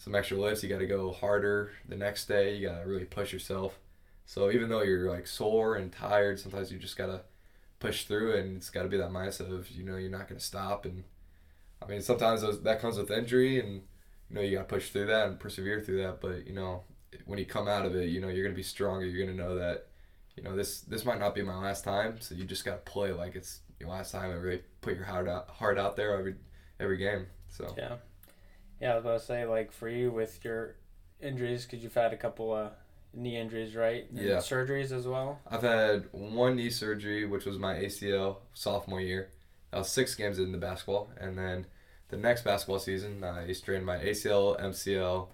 some 0.00 0.14
extra 0.14 0.38
lifts. 0.38 0.62
You 0.62 0.70
got 0.70 0.78
to 0.78 0.86
go 0.86 1.12
harder 1.12 1.72
the 1.86 1.94
next 1.94 2.24
day. 2.26 2.56
You 2.56 2.68
got 2.68 2.80
to 2.80 2.88
really 2.88 3.04
push 3.04 3.34
yourself. 3.34 3.78
So 4.24 4.50
even 4.50 4.70
though 4.70 4.80
you're 4.82 5.10
like 5.10 5.26
sore 5.26 5.76
and 5.76 5.92
tired, 5.92 6.40
sometimes 6.40 6.72
you 6.72 6.78
just 6.78 6.96
gotta 6.96 7.22
push 7.80 8.04
through, 8.04 8.36
and 8.36 8.56
it's 8.56 8.70
got 8.70 8.84
to 8.84 8.88
be 8.88 8.96
that 8.96 9.10
mindset 9.10 9.52
of 9.52 9.70
you 9.70 9.84
know 9.84 9.96
you're 9.96 10.10
not 10.10 10.28
gonna 10.28 10.40
stop. 10.40 10.84
And 10.86 11.02
I 11.82 11.86
mean 11.86 12.00
sometimes 12.00 12.40
those, 12.40 12.62
that 12.62 12.80
comes 12.80 12.96
with 12.96 13.10
injury, 13.10 13.58
and 13.58 13.82
you 14.28 14.36
know 14.36 14.40
you 14.40 14.56
got 14.56 14.68
to 14.68 14.74
push 14.74 14.90
through 14.90 15.06
that 15.06 15.26
and 15.26 15.38
persevere 15.38 15.80
through 15.80 16.02
that. 16.02 16.20
But 16.20 16.46
you 16.46 16.54
know 16.54 16.84
when 17.26 17.38
you 17.38 17.44
come 17.44 17.66
out 17.68 17.84
of 17.84 17.96
it, 17.96 18.08
you 18.08 18.20
know 18.20 18.28
you're 18.28 18.44
gonna 18.44 18.54
be 18.54 18.62
stronger. 18.62 19.04
You're 19.04 19.26
gonna 19.26 19.36
know 19.36 19.56
that 19.56 19.88
you 20.36 20.44
know 20.44 20.54
this 20.54 20.82
this 20.82 21.04
might 21.04 21.18
not 21.18 21.34
be 21.34 21.42
my 21.42 21.58
last 21.58 21.84
time. 21.84 22.20
So 22.20 22.36
you 22.36 22.44
just 22.44 22.64
gotta 22.64 22.78
play 22.78 23.12
like 23.12 23.34
it's 23.34 23.60
your 23.80 23.90
last 23.90 24.12
time 24.12 24.30
and 24.30 24.40
really 24.40 24.62
put 24.80 24.94
your 24.94 25.04
heart 25.04 25.28
out 25.28 25.50
heart 25.50 25.76
out 25.76 25.96
there 25.96 26.16
every 26.16 26.36
every 26.78 26.98
game. 26.98 27.26
So 27.48 27.74
yeah, 27.76 27.96
yeah. 28.80 28.92
I 28.92 28.94
was 28.96 29.04
about 29.04 29.20
to 29.20 29.26
say 29.26 29.44
like 29.44 29.72
for 29.72 29.88
you 29.88 30.10
with 30.10 30.44
your 30.44 30.76
injuries, 31.20 31.64
because 31.64 31.82
you've 31.82 31.94
had 31.94 32.12
a 32.12 32.16
couple 32.16 32.54
of 32.54 32.72
knee 33.12 33.36
injuries, 33.36 33.74
right? 33.74 34.08
And 34.10 34.18
Yeah. 34.18 34.36
Surgeries 34.36 34.92
as 34.92 35.06
well. 35.06 35.40
I've 35.46 35.62
had 35.62 36.08
one 36.12 36.56
knee 36.56 36.70
surgery, 36.70 37.26
which 37.26 37.44
was 37.44 37.58
my 37.58 37.74
ACL 37.74 38.38
sophomore 38.54 39.00
year. 39.00 39.30
I 39.72 39.78
was 39.78 39.88
six 39.88 40.14
games 40.14 40.38
into 40.38 40.58
basketball, 40.58 41.10
and 41.16 41.38
then 41.38 41.66
the 42.08 42.16
next 42.16 42.42
basketball 42.42 42.80
season, 42.80 43.22
I 43.22 43.52
strained 43.52 43.86
my 43.86 43.98
ACL, 43.98 44.60
MCL, 44.60 45.28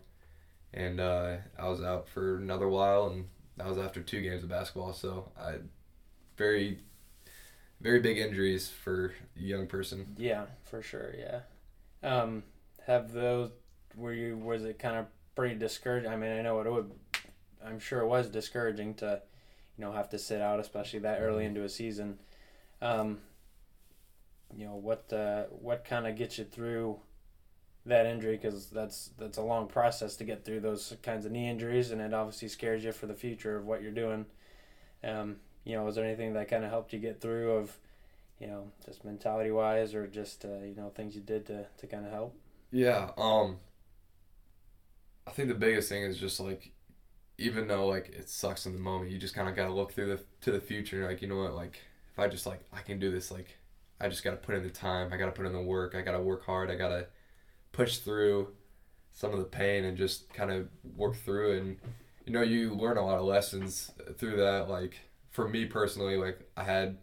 and 0.75 1.01
uh, 1.01 1.37
I 1.59 1.69
was 1.69 1.83
out 1.83 2.09
for 2.09 2.37
another 2.37 2.69
while, 2.69 3.07
and 3.07 3.29
that 3.57 3.67
was 3.67 3.79
after 3.79 4.03
two 4.03 4.21
games 4.21 4.43
of 4.43 4.51
basketball. 4.51 4.93
So 4.93 5.31
I 5.41 5.55
very, 6.37 6.81
very 7.81 8.01
big 8.01 8.19
injuries 8.19 8.69
for 8.69 9.15
a 9.37 9.41
young 9.41 9.67
person. 9.67 10.15
Yeah, 10.19 10.47
for 10.65 10.83
sure. 10.83 11.15
Yeah. 11.19 11.41
Um, 12.03 12.43
have 12.87 13.13
those? 13.13 13.51
Were 13.97 14.13
you? 14.13 14.37
Was 14.37 14.65
it 14.65 14.79
kind 14.79 14.97
of 14.97 15.07
pretty 15.35 15.55
discouraging? 15.55 16.11
I 16.11 16.17
mean, 16.17 16.31
I 16.31 16.43
know 16.43 16.61
it 16.61 16.71
would. 16.71 16.91
I'm 17.65 17.79
sure 17.79 18.01
it 18.01 18.07
was 18.07 18.29
discouraging 18.29 18.95
to, 18.95 19.21
you 19.77 19.85
know, 19.85 19.93
have 19.93 20.11
to 20.11 20.19
sit 20.19 20.41
out, 20.41 20.61
especially 20.61 21.01
that 21.01 21.21
early 21.21 21.45
Mm-hmm. 21.45 21.47
into 21.47 21.65
a 21.65 21.69
season. 21.69 22.19
Um, 22.81 23.19
you 24.57 24.67
know 24.67 24.77
what? 24.77 25.13
Uh, 25.13 25.45
what 25.45 25.85
kind 25.85 26.07
of 26.07 26.17
gets 26.17 26.39
you 26.39 26.45
through 26.45 27.01
that 27.87 28.07
injury? 28.07 28.37
Because 28.37 28.67
that's 28.67 29.11
that's 29.19 29.39
a 29.39 29.43
long 29.43 29.67
process 29.67 30.17
to 30.17 30.25
get 30.25 30.45
through 30.45 30.61
those 30.61 30.95
kinds 31.03 31.27
of 31.27 31.33
knee 31.33 31.49
injuries, 31.49 31.91
and 31.91 32.01
it 32.01 32.15
obviously 32.15 32.49
scares 32.49 32.85
you 32.85 32.93
for 32.93 33.07
the 33.07 33.15
future 33.15 33.57
of 33.57 33.67
what 33.67 33.83
you're 33.83 33.93
doing. 33.93 34.27
Um, 35.03 35.37
you 35.65 35.75
know, 35.77 35.85
was 35.85 35.97
there 35.97 36.05
anything 36.05 36.35
that 36.35 36.49
kind 36.49 36.65
of 36.65 36.71
helped 36.71 36.93
you 36.93 36.99
get 36.99 37.21
through 37.21 37.53
of? 37.53 37.77
you 38.39 38.47
know, 38.47 38.71
just 38.85 39.03
mentality 39.05 39.51
wise 39.51 39.95
or 39.95 40.07
just 40.07 40.45
uh, 40.45 40.59
you 40.63 40.75
know 40.77 40.91
things 40.95 41.15
you 41.15 41.23
did 41.23 41.47
to, 41.47 41.65
to 41.79 41.87
kind 41.87 42.05
of 42.05 42.13
help? 42.13 42.35
Yeah. 42.71 43.11
Um. 43.17 43.59
I 45.27 45.31
think 45.33 45.49
the 45.49 45.55
biggest 45.55 45.89
thing 45.89 46.03
is 46.03 46.19
just 46.19 46.39
like, 46.41 46.73
even 47.39 47.69
though 47.69 47.87
like 47.87 48.09
it 48.11 48.29
sucks 48.29 48.67
in 48.67 48.75
the 48.75 48.81
moment, 48.81 49.11
you 49.11 49.19
just 49.19 49.35
kind 49.35 49.49
of 49.49 49.57
gotta 49.57 49.73
look 49.73 49.93
through 49.93 50.09
the 50.09 50.21
to 50.43 50.53
the 50.53 50.61
future. 50.61 51.07
Like 51.09 51.23
you 51.23 51.29
know 51.29 51.39
what, 51.43 51.55
like 51.55 51.81
if 52.13 52.19
I 52.19 52.29
just 52.29 52.47
like 52.47 52.63
I 52.73 52.81
can 52.83 52.99
do 52.99 53.11
this, 53.11 53.31
like 53.31 53.59
I 54.01 54.09
just 54.09 54.25
gotta 54.25 54.37
put 54.37 54.55
in 54.55 54.63
the 54.63 54.71
time. 54.71 55.13
I 55.13 55.17
gotta 55.17 55.33
put 55.33 55.47
in 55.47 55.53
the 55.53 55.63
work. 55.63 55.95
I 55.97 56.03
gotta 56.03 56.21
work 56.21 56.45
hard. 56.47 56.71
I 56.71 56.77
gotta 56.77 57.09
push 57.73 57.99
through 57.99 58.51
some 59.13 59.33
of 59.33 59.39
the 59.39 59.45
pain 59.47 59.85
and 59.85 59.97
just 59.99 60.33
kind 60.35 60.51
of 60.51 60.69
work 60.97 61.17
through 61.17 61.53
it. 61.55 61.63
And 61.63 61.79
you 62.27 62.33
know, 62.33 62.43
you 62.43 62.75
learn 62.75 62.99
a 62.99 63.07
lot 63.07 63.19
of 63.19 63.25
lessons 63.27 63.93
through 64.19 64.37
that. 64.39 64.69
Like 64.69 65.01
for 65.31 65.49
me 65.49 65.67
personally, 65.67 66.17
like 66.17 66.41
I 66.57 66.65
had, 66.65 66.99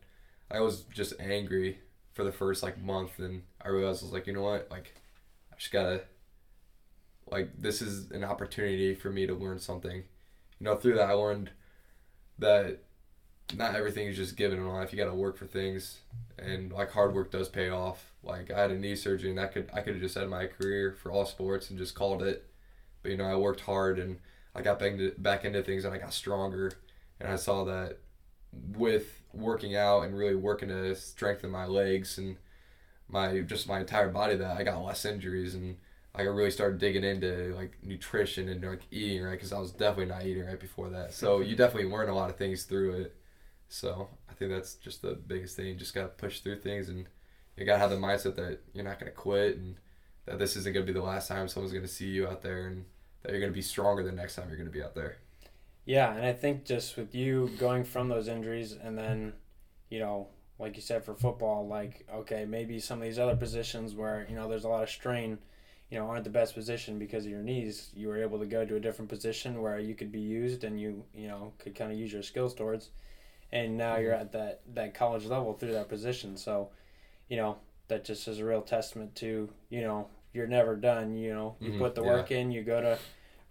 I 0.52 0.62
was 0.62 0.84
just 0.86 1.14
angry 1.20 1.80
for 2.14 2.24
the 2.24 2.32
first 2.32 2.64
like 2.64 2.82
month, 2.82 3.20
and 3.20 3.44
I 3.62 3.70
realized 3.70 4.04
I 4.04 4.08
was 4.08 4.14
like, 4.14 4.28
you 4.28 4.34
know 4.34 4.44
what, 4.44 4.70
like 4.72 4.94
just 5.64 5.72
gotta 5.72 6.02
like 7.32 7.50
this 7.58 7.82
is 7.82 8.12
an 8.12 8.24
opportunity 8.24 8.94
for 8.94 9.10
me 9.10 9.26
to 9.26 9.34
learn 9.34 9.60
something. 9.60 10.04
You 10.60 10.66
know, 10.66 10.76
through 10.76 10.96
that 10.96 11.10
I 11.10 11.14
learned 11.14 11.52
that 12.40 12.80
not 13.56 13.74
everything 13.76 14.08
is 14.08 14.18
just 14.18 14.36
given 14.36 14.60
in 14.60 14.68
life. 14.68 14.92
You 14.92 14.98
gotta 14.98 15.16
work 15.16 15.38
for 15.38 15.46
things 15.46 16.00
and 16.38 16.74
like 16.74 16.92
hard 16.92 17.16
work 17.16 17.32
does 17.32 17.48
pay 17.48 17.70
off. 17.70 18.12
Like 18.24 18.52
I 18.52 18.60
had 18.60 18.72
a 18.72 18.78
knee 18.78 18.98
surgery 18.98 19.30
and 19.30 19.40
that 19.40 19.54
could 19.54 19.70
I 19.74 19.80
could 19.80 19.94
have 19.94 20.02
just 20.02 20.18
ended 20.18 20.32
my 20.32 20.48
career 20.48 20.98
for 21.02 21.12
all 21.12 21.26
sports 21.26 21.70
and 21.70 21.80
just 21.80 21.96
called 21.96 22.22
it. 22.22 22.46
But 23.02 23.12
you 23.12 23.18
know, 23.18 23.26
I 23.26 23.38
worked 23.38 23.62
hard 23.62 24.00
and 24.00 24.20
I 24.54 24.62
got 24.62 24.80
back 24.80 24.92
into, 24.92 25.14
back 25.18 25.46
into 25.46 25.64
things 25.64 25.86
and 25.86 25.94
I 25.94 25.98
got 25.98 26.14
stronger 26.14 26.74
and 27.22 27.32
I 27.32 27.38
saw 27.38 27.64
that 27.64 28.00
with 28.76 29.22
working 29.32 29.78
out 29.78 30.02
and 30.02 30.18
really 30.18 30.36
working 30.36 30.68
to 30.68 30.94
strengthen 30.94 31.52
my 31.52 31.66
legs 31.66 32.18
and 32.18 32.36
my 33.08 33.40
just 33.42 33.68
my 33.68 33.80
entire 33.80 34.10
body 34.10 34.36
that 34.36 34.58
I 34.58 34.64
got 34.64 34.84
less 34.84 35.06
injuries 35.06 35.56
and 35.56 35.78
like 36.16 36.28
I 36.28 36.30
really 36.30 36.52
started 36.52 36.80
digging 36.80 37.04
into 37.04 37.54
like 37.56 37.78
nutrition 37.82 38.50
and 38.50 38.64
like 38.64 38.84
eating 38.92 39.24
right 39.24 39.32
because 39.32 39.52
I 39.52 39.60
was 39.60 39.72
definitely 39.72 40.14
not 40.14 40.26
eating 40.26 40.46
right 40.46 40.60
before 40.60 40.90
that. 40.90 41.14
So 41.14 41.40
you 41.42 41.56
definitely 41.56 41.92
learn 41.92 42.10
a 42.10 42.16
lot 42.16 42.30
of 42.30 42.38
things 42.38 42.64
through 42.64 43.02
it. 43.02 43.16
So 43.68 44.10
I 44.30 44.34
think 44.34 44.52
that's 44.52 44.76
just 44.76 45.02
the 45.02 45.14
biggest 45.14 45.56
thing. 45.56 45.68
You 45.68 45.76
just 45.76 45.96
gotta 45.96 46.10
push 46.10 46.40
through 46.40 46.60
things 46.60 46.90
and 46.90 47.06
you 47.58 47.66
gotta 47.66 47.80
have 47.80 47.90
the 47.90 47.98
mindset 47.98 48.36
that 48.36 48.60
you're 48.74 48.84
not 48.84 49.00
gonna 49.00 49.12
quit 49.12 49.58
and 49.58 49.76
that 50.26 50.40
this 50.40 50.56
isn't 50.56 50.74
gonna 50.74 50.86
be 50.86 50.94
the 50.94 51.02
last 51.02 51.28
time 51.28 51.48
someone's 51.48 51.74
gonna 51.74 51.88
see 51.88 52.08
you 52.08 52.28
out 52.28 52.42
there 52.42 52.68
and 52.68 52.86
that 53.24 53.32
you're 53.32 53.42
gonna 53.42 53.52
be 53.52 53.62
stronger 53.62 54.04
the 54.04 54.12
next 54.12 54.36
time 54.36 54.48
you're 54.50 54.58
gonna 54.58 54.70
be 54.70 54.84
out 54.84 54.96
there. 54.96 55.18
Yeah, 55.86 56.16
and 56.16 56.26
I 56.26 56.34
think 56.34 56.66
just 56.66 56.96
with 56.96 57.14
you 57.14 57.50
going 57.60 57.84
from 57.84 58.08
those 58.08 58.28
injuries 58.28 58.72
and 58.74 58.98
then, 58.98 59.34
you 59.90 60.00
know, 60.00 60.28
like 60.64 60.76
you 60.78 60.82
said 60.82 61.06
for 61.06 61.16
football, 61.16 61.68
like 61.68 62.08
okay, 62.14 62.46
maybe 62.46 62.80
some 62.80 63.00
of 63.00 63.06
these 63.06 63.20
other 63.20 63.36
positions 63.36 63.96
where 63.96 64.28
you 64.30 64.36
know 64.36 64.50
there's 64.50 64.66
a 64.66 64.70
lot 64.70 64.84
of 64.84 64.90
strain, 64.90 65.40
you 65.92 66.00
know, 66.00 66.08
aren't 66.08 66.24
the 66.26 66.30
best 66.32 66.56
position 66.56 67.00
because 67.00 67.26
of 67.26 67.32
your 67.32 67.42
knees. 67.44 67.92
You 67.96 68.10
were 68.10 68.22
able 68.22 68.40
to 68.40 68.48
go 68.48 68.66
to 68.66 68.78
a 68.78 68.82
different 68.82 69.10
position 69.10 69.62
where 69.62 69.80
you 69.80 69.96
could 69.96 70.12
be 70.12 70.22
used 70.22 70.64
and 70.64 70.80
you 70.82 71.06
you 71.16 71.28
know 71.30 71.54
could 71.60 71.76
kind 71.76 71.92
of 71.92 72.00
use 72.00 72.14
your 72.14 72.24
skills 72.24 72.56
towards, 72.56 72.92
and 73.52 73.78
now 73.78 73.98
you're 73.98 74.14
at 74.14 74.32
that 74.34 74.62
that 74.76 74.94
college 74.96 75.26
level 75.26 75.54
through 75.54 75.74
that 75.74 75.90
position. 75.90 76.38
So, 76.38 76.70
you 77.30 77.38
know, 77.38 77.58
that 77.90 78.06
just 78.06 78.28
is 78.28 78.40
a 78.40 78.46
real 78.46 78.62
testament 78.62 79.16
to 79.18 79.50
you 79.70 79.82
know 79.82 80.08
you're 80.34 80.48
never 80.48 80.76
done. 80.76 81.16
You 81.18 81.34
know, 81.34 81.56
you 81.62 81.72
Mhm, 81.72 81.80
put 81.80 81.96
the 81.96 82.04
yeah. 82.04 82.10
work 82.10 82.32
in, 82.32 82.52
you 82.52 82.64
go 82.64 82.82
to 82.82 83.00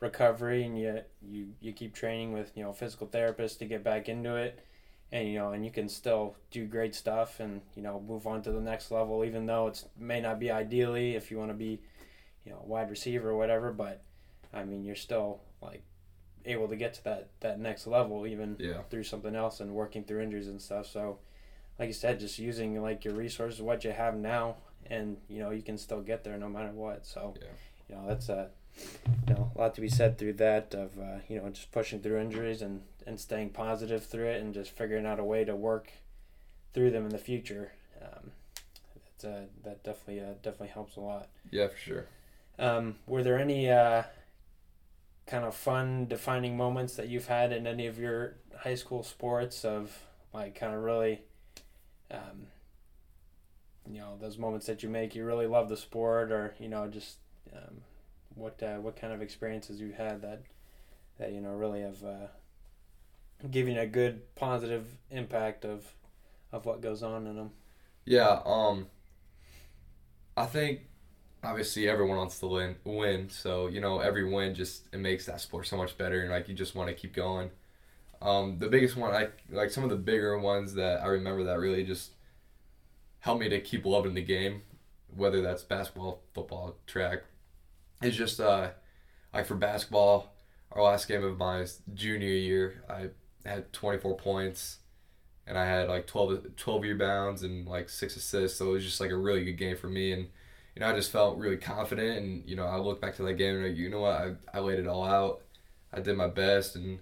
recovery 0.01 0.65
and 0.65 0.79
you, 0.79 1.01
you 1.23 1.49
you 1.61 1.73
keep 1.73 1.95
training 1.95 2.33
with 2.33 2.53
you 2.57 2.65
know 2.65 2.73
physical 2.73 3.07
therapists 3.07 3.59
to 3.59 3.65
get 3.67 3.85
back 3.85 4.09
into 4.09 4.35
it 4.37 4.59
and 5.13 5.29
you 5.29 5.35
know 5.39 5.53
and 5.53 5.65
you 5.65 5.71
can 5.71 5.89
still 5.89 6.35
do 6.51 6.65
great 6.67 6.95
stuff 6.95 7.39
and 7.39 7.61
you 7.77 7.83
know 7.83 8.01
move 8.01 8.27
on 8.27 8.43
to 8.43 8.51
the 8.51 8.61
next 8.61 8.91
level 8.91 9.25
even 9.25 9.47
though 9.47 9.67
it's 9.67 9.85
may 9.99 10.21
not 10.21 10.41
be 10.41 10.51
ideally 10.51 11.15
if 11.15 11.31
you 11.31 11.39
want 11.39 11.51
to 11.51 11.55
be 11.55 11.81
you 12.45 12.51
know 12.51 12.63
wide 12.65 12.91
receiver 12.91 13.31
or 13.31 13.37
whatever 13.37 13.73
but 13.73 14.03
i 14.53 14.65
mean 14.65 14.85
you're 14.85 14.97
still 14.97 15.41
like 15.61 15.83
able 16.45 16.67
to 16.67 16.75
get 16.77 16.95
to 16.95 17.05
that 17.05 17.29
that 17.41 17.61
next 17.61 17.87
level 17.87 18.27
even 18.27 18.57
Yeah. 18.59 18.83
through 18.91 19.05
something 19.05 19.37
else 19.37 19.61
and 19.61 19.73
working 19.75 20.03
through 20.03 20.23
injuries 20.23 20.49
and 20.49 20.61
stuff 20.61 20.87
so 20.87 21.19
like 21.79 21.87
you 21.89 21.93
said 21.93 22.19
just 22.19 22.39
using 22.39 22.81
like 22.83 23.05
your 23.05 23.15
resources 23.15 23.61
what 23.63 23.85
you 23.85 23.93
have 23.93 24.17
now 24.17 24.57
and 24.87 25.19
you 25.29 25.39
know 25.41 25.51
you 25.51 25.63
can 25.63 25.79
still 25.79 26.01
get 26.01 26.25
there 26.25 26.37
no 26.39 26.49
matter 26.49 26.73
what 26.73 27.07
so 27.07 27.35
Yeah. 27.41 27.49
you 27.89 27.95
know 27.95 28.09
that's 28.09 28.29
a 28.29 28.49
you 29.29 29.35
know 29.35 29.53
a 29.55 29.59
lot 29.61 29.75
to 29.75 29.81
be 29.83 29.89
said 29.89 30.17
through 30.19 30.33
that 30.35 30.75
of 30.75 30.99
uh, 30.99 31.19
you 31.29 31.39
know 31.39 31.49
just 31.51 31.71
pushing 31.71 32.01
through 32.01 32.19
injuries 32.19 32.63
and 32.63 32.83
and 33.07 33.19
staying 33.21 33.51
positive 33.51 34.05
through 34.05 34.27
it 34.27 34.43
and 34.43 34.55
just 34.55 34.71
figuring 34.71 35.07
out 35.07 35.19
a 35.19 35.25
way 35.25 35.45
to 35.45 35.55
work 35.55 35.93
through 36.75 36.91
them 36.91 37.05
in 37.05 37.11
the 37.11 37.19
future 37.19 37.73
um, 38.01 38.31
that, 39.21 39.29
uh, 39.29 39.41
that 39.65 39.83
definitely 39.85 40.21
uh, 40.21 40.35
definitely 40.43 40.69
helps 40.69 40.97
a 40.97 41.01
lot 41.01 41.29
Yeah, 41.51 41.69
for 41.69 41.77
sure. 41.77 42.07
um, 42.59 42.97
were 43.07 43.23
there 43.23 43.39
any 43.39 43.71
uh, 43.71 44.05
kind 45.27 45.45
of 45.45 45.55
fun 45.55 46.07
defining 46.07 46.57
moments 46.57 46.95
that 46.97 47.09
you've 47.09 47.29
had 47.29 47.53
in 47.53 47.67
any 47.67 47.87
of 47.87 47.99
your 47.99 48.35
high 48.59 48.75
school 48.75 49.03
sports 49.03 49.65
of 49.65 49.97
like 50.35 50.55
kind 50.55 50.75
of 50.75 50.83
really 50.83 51.21
um, 52.11 52.47
you 53.91 54.01
know 54.01 54.17
those 54.21 54.39
moments 54.39 54.67
that 54.67 54.83
you 54.83 54.89
make 54.89 55.15
you 55.15 55.25
really 55.25 55.47
love 55.47 55.69
the 55.69 55.77
sport 55.77 56.31
or 56.33 56.55
you 56.59 56.69
know 56.69 56.87
just 56.89 57.17
um, 57.55 57.83
what 58.35 58.63
uh, 58.63 58.77
what 58.77 58.97
kind 58.97 59.13
of 59.13 59.21
experiences 59.23 59.81
you 59.81 59.93
had 59.93 60.23
that 60.23 60.43
that 61.19 61.33
you 61.33 61.41
know 61.41 61.51
really 61.51 61.81
have 61.81 62.03
given 63.51 63.77
a 63.77 63.87
good 63.87 64.35
positive 64.35 64.87
impact 65.11 65.65
of 65.65 65.85
of 66.53 66.67
what 66.67 66.81
goes 66.81 67.03
on 67.03 67.27
in 67.27 67.37
them. 67.37 67.51
Yeah, 68.05 68.41
um, 68.45 68.87
I 70.37 70.47
think 70.47 70.81
obviously 71.43 71.89
everyone 71.89 72.19
wants 72.19 72.39
to 72.41 72.47
win, 72.47 72.77
win. 72.85 73.31
So 73.31 73.67
you 73.67 73.81
know 73.81 74.01
every 74.01 74.25
win 74.31 74.55
just 74.55 74.87
it 74.93 74.99
makes 74.99 75.27
that 75.27 75.41
sport 75.41 75.67
so 75.67 75.77
much 75.77 75.97
better, 75.99 76.21
and 76.21 76.31
like 76.31 76.49
you 76.49 76.55
just 76.55 76.75
want 76.75 76.89
to 76.89 76.95
keep 76.95 77.15
going. 77.15 77.51
Um, 78.21 78.59
the 78.61 78.69
biggest 78.69 78.97
one, 78.97 79.13
I 79.15 79.29
like 79.51 79.71
some 79.71 79.83
of 79.83 79.91
the 79.91 79.97
bigger 79.97 80.39
ones 80.39 80.75
that 80.75 81.03
I 81.03 81.07
remember 81.07 81.43
that 81.45 81.59
really 81.59 81.85
just 81.85 82.13
helped 83.21 83.41
me 83.41 83.49
to 83.49 83.61
keep 83.61 83.85
loving 83.85 84.15
the 84.15 84.23
game, 84.23 84.63
whether 85.15 85.43
that's 85.43 85.63
basketball, 85.65 86.23
football, 86.33 86.77
track. 86.87 87.25
It's 88.01 88.17
just 88.17 88.41
uh, 88.41 88.71
like 89.35 89.47
for 89.47 89.57
basketball, 89.57 90.35
our 90.71 90.83
last 90.83 91.09
game 91.09 91.25
of 91.25 91.37
my 91.37 91.67
junior 91.95 92.29
year, 92.29 92.85
I 92.89 93.11
had 93.45 93.73
24 93.73 94.17
points 94.17 94.79
and 95.47 95.59
I 95.59 95.65
had 95.67 95.89
like 95.89 96.07
12, 96.07 96.57
12 96.57 96.83
rebounds 96.83 97.43
and 97.43 97.67
like 97.67 97.89
six 97.89 98.17
assists. 98.17 98.59
So 98.59 98.71
it 98.71 98.73
was 98.73 98.85
just 98.85 99.01
like 99.01 99.11
a 99.11 99.17
really 99.17 99.45
good 99.45 99.59
game 99.59 99.77
for 99.77 99.89
me. 99.89 100.13
And, 100.13 100.29
you 100.75 100.81
know, 100.81 100.89
I 100.89 100.95
just 100.95 101.11
felt 101.11 101.39
really 101.39 101.57
confident. 101.57 102.19
And, 102.19 102.49
you 102.49 102.57
know, 102.57 102.67
I 102.67 102.79
look 102.79 103.01
back 103.01 103.17
to 103.17 103.23
that 103.25 103.35
game 103.35 103.57
and 103.57 103.65
like, 103.67 103.77
you 103.77 103.91
know 103.91 104.01
what, 104.01 104.21
I, 104.21 104.35
I 104.55 104.61
laid 104.61 104.79
it 104.79 104.87
all 104.87 105.05
out. 105.05 105.43
I 105.93 106.01
did 106.01 106.17
my 106.17 106.29
best. 106.29 106.77
And, 106.77 107.01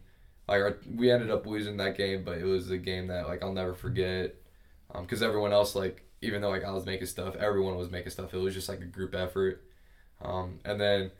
like, 0.48 0.62
our, 0.62 0.78
we 0.96 1.10
ended 1.10 1.30
up 1.30 1.46
losing 1.46 1.76
that 1.76 1.96
game, 1.96 2.24
but 2.24 2.38
it 2.38 2.44
was 2.44 2.70
a 2.70 2.78
game 2.78 3.06
that, 3.06 3.28
like, 3.28 3.42
I'll 3.42 3.52
never 3.52 3.74
forget. 3.74 4.34
Because 4.92 5.22
um, 5.22 5.28
everyone 5.28 5.52
else, 5.52 5.76
like, 5.76 6.04
even 6.22 6.40
though, 6.40 6.50
like, 6.50 6.64
I 6.64 6.72
was 6.72 6.86
making 6.86 7.06
stuff, 7.06 7.36
everyone 7.36 7.76
was 7.76 7.90
making 7.90 8.10
stuff. 8.10 8.34
It 8.34 8.38
was 8.38 8.54
just, 8.54 8.68
like, 8.68 8.80
a 8.80 8.86
group 8.86 9.14
effort. 9.14 9.62
Um, 10.20 10.58
and 10.64 10.80
then 10.80 11.12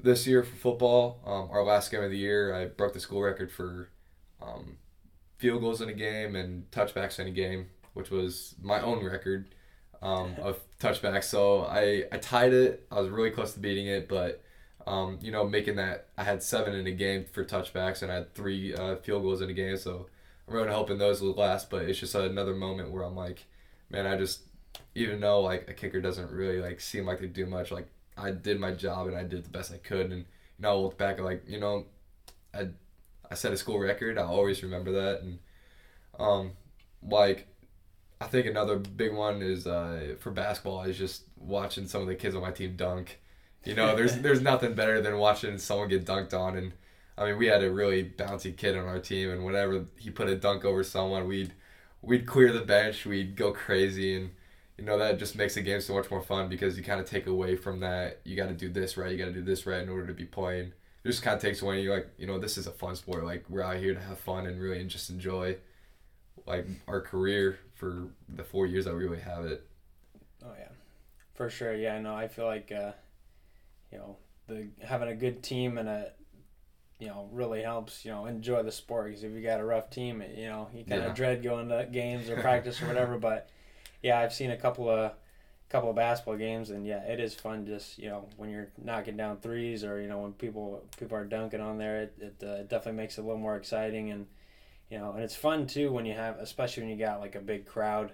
this 0.00 0.26
year 0.26 0.42
for 0.42 0.56
football, 0.56 1.20
um, 1.24 1.48
our 1.52 1.62
last 1.62 1.92
game 1.92 2.02
of 2.02 2.10
the 2.10 2.18
year, 2.18 2.54
I 2.54 2.66
broke 2.66 2.92
the 2.92 3.00
school 3.00 3.22
record 3.22 3.52
for 3.52 3.88
um, 4.44 4.76
field 5.38 5.60
goals 5.60 5.80
in 5.80 5.88
a 5.88 5.94
game 5.94 6.36
and 6.36 6.70
touchbacks 6.70 7.18
in 7.18 7.26
a 7.26 7.30
game, 7.30 7.66
which 7.94 8.10
was 8.10 8.54
my 8.60 8.80
own 8.80 9.04
record 9.04 9.54
um, 10.00 10.34
of 10.42 10.60
touchbacks. 10.78 11.24
So 11.24 11.62
I, 11.62 12.04
I 12.12 12.18
tied 12.18 12.52
it. 12.52 12.86
I 12.90 13.00
was 13.00 13.10
really 13.10 13.30
close 13.30 13.52
to 13.54 13.60
beating 13.60 13.86
it, 13.86 14.08
but 14.08 14.42
um, 14.86 15.18
you 15.22 15.30
know, 15.30 15.46
making 15.46 15.76
that 15.76 16.08
I 16.16 16.24
had 16.24 16.42
seven 16.42 16.74
in 16.74 16.86
a 16.86 16.92
game 16.92 17.24
for 17.30 17.44
touchbacks 17.44 18.02
and 18.02 18.10
I 18.10 18.16
had 18.16 18.34
three 18.34 18.74
uh, 18.74 18.96
field 18.96 19.22
goals 19.22 19.40
in 19.40 19.50
a 19.50 19.52
game. 19.52 19.76
So 19.76 20.06
I'm 20.48 20.54
really 20.54 20.70
hoping 20.70 20.98
those 20.98 21.20
will 21.20 21.32
last. 21.32 21.70
But 21.70 21.84
it's 21.84 21.98
just 21.98 22.14
another 22.14 22.54
moment 22.54 22.90
where 22.90 23.04
I'm 23.04 23.16
like, 23.16 23.44
man, 23.90 24.06
I 24.06 24.16
just 24.16 24.42
even 24.94 25.20
though 25.20 25.40
like 25.40 25.68
a 25.68 25.74
kicker 25.74 26.00
doesn't 26.00 26.30
really 26.30 26.60
like 26.60 26.80
seem 26.80 27.06
like 27.06 27.20
they 27.20 27.26
do 27.26 27.46
much, 27.46 27.70
like 27.70 27.88
I 28.16 28.30
did 28.30 28.60
my 28.60 28.72
job 28.72 29.06
and 29.06 29.16
I 29.16 29.24
did 29.24 29.44
the 29.44 29.50
best 29.50 29.72
I 29.72 29.78
could. 29.78 30.10
And 30.10 30.20
you 30.20 30.26
know, 30.60 30.72
I 30.72 30.74
look 30.74 30.98
back 30.98 31.20
like 31.20 31.44
you 31.46 31.60
know, 31.60 31.86
I 32.54 32.68
I 33.32 33.34
set 33.34 33.52
a 33.52 33.56
school 33.56 33.78
record. 33.80 34.18
I 34.18 34.24
always 34.24 34.62
remember 34.62 34.92
that, 34.92 35.22
and 35.22 35.38
um, 36.18 36.52
like 37.02 37.48
I 38.20 38.26
think 38.26 38.46
another 38.46 38.76
big 38.78 39.12
one 39.14 39.42
is 39.42 39.66
uh, 39.66 40.16
for 40.20 40.30
basketball 40.30 40.82
is 40.84 40.98
just 40.98 41.24
watching 41.36 41.88
some 41.88 42.02
of 42.02 42.08
the 42.08 42.14
kids 42.14 42.34
on 42.36 42.42
my 42.42 42.52
team 42.52 42.76
dunk. 42.76 43.20
You 43.64 43.74
know, 43.74 43.96
there's 43.96 44.18
there's 44.22 44.42
nothing 44.42 44.74
better 44.74 45.00
than 45.00 45.18
watching 45.18 45.58
someone 45.58 45.88
get 45.88 46.06
dunked 46.06 46.34
on, 46.34 46.56
and 46.56 46.72
I 47.18 47.26
mean 47.26 47.38
we 47.38 47.46
had 47.46 47.64
a 47.64 47.70
really 47.70 48.04
bouncy 48.04 48.56
kid 48.56 48.76
on 48.76 48.86
our 48.86 49.00
team, 49.00 49.30
and 49.30 49.44
whenever 49.44 49.86
he 49.98 50.10
put 50.10 50.28
a 50.28 50.36
dunk 50.36 50.64
over 50.64 50.84
someone, 50.84 51.26
we'd 51.26 51.52
we'd 52.02 52.26
clear 52.26 52.52
the 52.52 52.60
bench, 52.62 53.06
we'd 53.06 53.36
go 53.36 53.52
crazy, 53.52 54.16
and 54.16 54.30
you 54.78 54.84
know 54.84 54.98
that 54.98 55.18
just 55.18 55.36
makes 55.36 55.54
the 55.54 55.62
game 55.62 55.80
so 55.80 55.94
much 55.94 56.10
more 56.10 56.22
fun 56.22 56.48
because 56.48 56.76
you 56.76 56.84
kind 56.84 57.00
of 57.00 57.06
take 57.08 57.26
away 57.26 57.56
from 57.56 57.80
that. 57.80 58.20
You 58.24 58.36
got 58.36 58.48
to 58.48 58.54
do 58.54 58.68
this 58.68 58.96
right, 58.96 59.10
you 59.12 59.18
got 59.18 59.26
to 59.26 59.32
do 59.32 59.42
this 59.42 59.66
right 59.66 59.82
in 59.82 59.88
order 59.88 60.06
to 60.06 60.14
be 60.14 60.24
playing 60.26 60.72
it 61.04 61.08
just 61.08 61.22
kind 61.22 61.34
of 61.34 61.42
takes 61.42 61.62
away. 61.62 61.82
You're 61.82 61.94
like, 61.94 62.08
you 62.16 62.26
know, 62.26 62.38
this 62.38 62.56
is 62.56 62.66
a 62.66 62.70
fun 62.70 62.94
sport. 62.94 63.24
Like 63.24 63.44
we're 63.48 63.62
out 63.62 63.76
here 63.76 63.94
to 63.94 64.00
have 64.00 64.18
fun 64.18 64.46
and 64.46 64.60
really 64.60 64.84
just 64.84 65.10
enjoy, 65.10 65.56
like 66.46 66.66
our 66.86 67.00
career 67.00 67.58
for 67.74 68.08
the 68.28 68.44
four 68.44 68.66
years 68.66 68.84
that 68.84 68.94
we 68.94 69.04
really 69.04 69.20
have 69.20 69.44
it. 69.44 69.66
Oh 70.44 70.52
yeah, 70.58 70.68
for 71.34 71.50
sure. 71.50 71.74
Yeah, 71.74 71.98
no, 72.00 72.14
I 72.14 72.28
feel 72.28 72.46
like, 72.46 72.70
uh, 72.70 72.92
you 73.90 73.98
know, 73.98 74.16
the 74.46 74.68
having 74.84 75.08
a 75.08 75.14
good 75.14 75.42
team 75.42 75.78
and 75.78 75.88
a, 75.88 76.12
you 76.98 77.08
know, 77.08 77.28
really 77.32 77.62
helps. 77.62 78.04
You 78.04 78.12
know, 78.12 78.26
enjoy 78.26 78.62
the 78.62 78.72
sport 78.72 79.06
because 79.06 79.24
if 79.24 79.32
you 79.32 79.42
got 79.42 79.60
a 79.60 79.64
rough 79.64 79.90
team, 79.90 80.22
you 80.36 80.46
know, 80.46 80.68
you 80.72 80.84
kind 80.84 81.02
of 81.02 81.08
yeah. 81.08 81.14
dread 81.14 81.42
going 81.42 81.68
to 81.68 81.88
games 81.90 82.30
or 82.30 82.36
practice 82.40 82.80
or 82.80 82.86
whatever. 82.86 83.18
But 83.18 83.48
yeah, 84.02 84.20
I've 84.20 84.32
seen 84.32 84.52
a 84.52 84.56
couple 84.56 84.88
of 84.88 85.12
couple 85.72 85.88
of 85.88 85.96
basketball 85.96 86.36
games 86.36 86.68
and 86.68 86.86
yeah 86.86 87.02
it 87.04 87.18
is 87.18 87.34
fun 87.34 87.64
just 87.64 87.98
you 87.98 88.06
know 88.06 88.28
when 88.36 88.50
you're 88.50 88.68
knocking 88.84 89.16
down 89.16 89.38
threes 89.38 89.84
or 89.84 90.02
you 90.02 90.06
know 90.06 90.18
when 90.18 90.32
people 90.34 90.84
people 90.98 91.16
are 91.16 91.24
dunking 91.24 91.62
on 91.62 91.78
there 91.78 92.02
it, 92.02 92.14
it 92.20 92.46
uh, 92.46 92.62
definitely 92.64 92.92
makes 92.92 93.16
it 93.16 93.22
a 93.22 93.24
little 93.24 93.40
more 93.40 93.56
exciting 93.56 94.10
and 94.10 94.26
you 94.90 94.98
know 94.98 95.12
and 95.12 95.24
it's 95.24 95.34
fun 95.34 95.66
too 95.66 95.90
when 95.90 96.04
you 96.04 96.12
have 96.12 96.36
especially 96.38 96.82
when 96.82 96.92
you 96.92 96.98
got 96.98 97.20
like 97.20 97.36
a 97.36 97.40
big 97.40 97.64
crowd 97.64 98.12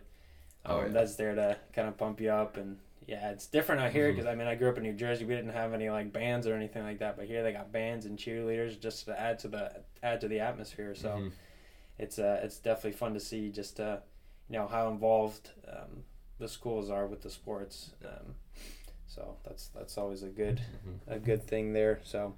oh, 0.67 0.75
um, 0.75 0.79
oh, 0.79 0.87
yeah. 0.87 0.93
that's 0.93 1.17
there 1.17 1.35
to 1.35 1.57
kind 1.73 1.89
of 1.89 1.99
pump 1.99 2.21
you 2.21 2.31
up 2.31 2.57
and 2.57 2.79
yeah 3.09 3.31
it's 3.31 3.47
different 3.47 3.81
out 3.81 3.91
here 3.91 4.13
because 4.13 4.25
mm-hmm. 4.25 4.35
i 4.35 4.37
mean 4.37 4.47
i 4.47 4.55
grew 4.55 4.69
up 4.69 4.77
in 4.77 4.85
new 4.85 4.93
jersey 4.93 5.25
we 5.25 5.35
didn't 5.35 5.51
have 5.51 5.73
any 5.73 5.91
like 5.91 6.13
bands 6.13 6.47
or 6.47 6.55
anything 6.55 6.85
like 6.85 7.01
that 7.01 7.17
but 7.17 7.27
here 7.27 7.43
they 7.43 7.51
got 7.51 7.73
bands 7.73 8.07
and 8.07 8.17
cheerleaders 8.17 8.79
just 8.79 9.05
to 9.05 9.21
add 9.21 9.37
to 9.37 9.49
the 9.49 9.73
add 10.05 10.21
to 10.21 10.29
the 10.29 10.39
atmosphere 10.39 10.95
so 10.95 11.09
mm-hmm. 11.09 11.29
it's 11.99 12.21
uh 12.21 12.39
it's 12.41 12.59
definitely 12.59 12.93
fun 12.93 13.15
to 13.15 13.21
see 13.21 13.49
just 13.49 13.81
uh 13.81 13.97
you 14.49 14.57
know 14.57 14.69
how 14.69 14.89
involved 14.89 15.51
um, 15.69 16.05
the 16.39 16.49
schools 16.49 16.91
are 16.91 17.07
with 17.07 17.23
the 17.23 17.31
sports. 17.31 17.91
Um, 18.05 18.35
so 19.07 19.37
that's 19.45 19.69
that's 19.69 19.99
always 19.99 20.23
a 20.23 20.29
good 20.29 20.61
mm-hmm. 20.87 21.13
a 21.13 21.19
good 21.19 21.45
thing 21.45 21.73
there. 21.73 22.01
So 22.05 22.35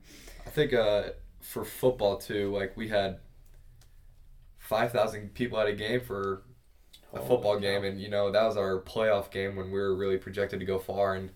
I 0.47 0.51
think 0.51 0.73
uh, 0.73 1.11
for 1.41 1.65
football 1.65 2.17
too, 2.17 2.55
like 2.55 2.77
we 2.77 2.89
had 2.89 3.19
five 4.59 4.93
thousand 4.93 5.35
people 5.35 5.59
at 5.59 5.67
a 5.67 5.73
game 5.73 6.01
for 6.01 6.43
a 7.13 7.19
oh, 7.19 7.27
football 7.27 7.59
game, 7.59 7.85
and 7.85 8.01
you 8.01 8.09
know 8.09 8.31
that 8.31 8.45
was 8.45 8.57
our 8.57 8.81
playoff 8.81 9.31
game 9.31 9.57
when 9.57 9.67
we 9.67 9.79
were 9.79 9.95
really 9.95 10.17
projected 10.17 10.61
to 10.61 10.67
go 10.67 10.79
far, 10.79 11.15
and 11.15 11.31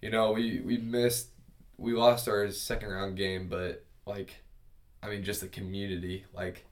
you 0.00 0.10
know 0.10 0.32
we 0.32 0.60
we 0.60 0.78
missed 0.78 1.30
we 1.76 1.92
lost 1.92 2.28
our 2.28 2.50
second 2.50 2.90
round 2.90 3.16
game, 3.16 3.48
but 3.48 3.84
like 4.06 4.42
I 5.02 5.08
mean 5.08 5.24
just 5.24 5.40
the 5.40 5.48
community 5.48 6.24
like 6.32 6.64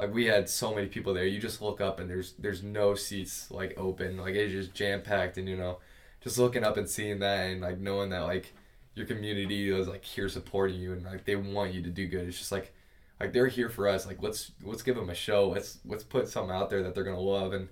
like 0.00 0.14
we 0.14 0.26
had 0.26 0.48
so 0.48 0.74
many 0.74 0.86
people 0.88 1.12
there. 1.12 1.26
You 1.26 1.38
just 1.38 1.60
look 1.60 1.80
up 1.80 2.00
and 2.00 2.08
there's 2.08 2.32
there's 2.38 2.62
no 2.62 2.94
seats 2.94 3.50
like 3.50 3.74
open. 3.76 4.16
Like 4.16 4.34
it's 4.34 4.52
just 4.52 4.74
jam 4.74 5.02
packed 5.02 5.36
and 5.36 5.48
you 5.48 5.56
know, 5.56 5.78
just 6.22 6.38
looking 6.38 6.64
up 6.64 6.76
and 6.76 6.88
seeing 6.88 7.18
that 7.20 7.50
and 7.50 7.60
like 7.60 7.78
knowing 7.78 8.10
that 8.10 8.20
like 8.20 8.52
your 8.94 9.06
community 9.06 9.70
is 9.70 9.88
like 9.88 10.04
here 10.04 10.28
supporting 10.28 10.80
you 10.80 10.92
and 10.92 11.04
like 11.04 11.24
they 11.24 11.36
want 11.36 11.74
you 11.74 11.82
to 11.82 11.90
do 11.90 12.06
good. 12.06 12.26
It's 12.26 12.38
just 12.38 12.52
like 12.52 12.72
like 13.20 13.32
they're 13.32 13.46
here 13.46 13.68
for 13.68 13.88
us. 13.88 14.06
Like 14.06 14.22
let's 14.22 14.52
let's 14.64 14.82
give 14.82 14.96
them 14.96 15.10
a 15.10 15.14
show. 15.14 15.48
Let's 15.48 15.78
let's 15.84 16.04
put 16.04 16.28
something 16.28 16.54
out 16.54 16.70
there 16.70 16.82
that 16.82 16.94
they're 16.94 17.04
gonna 17.04 17.20
love. 17.20 17.52
And 17.52 17.68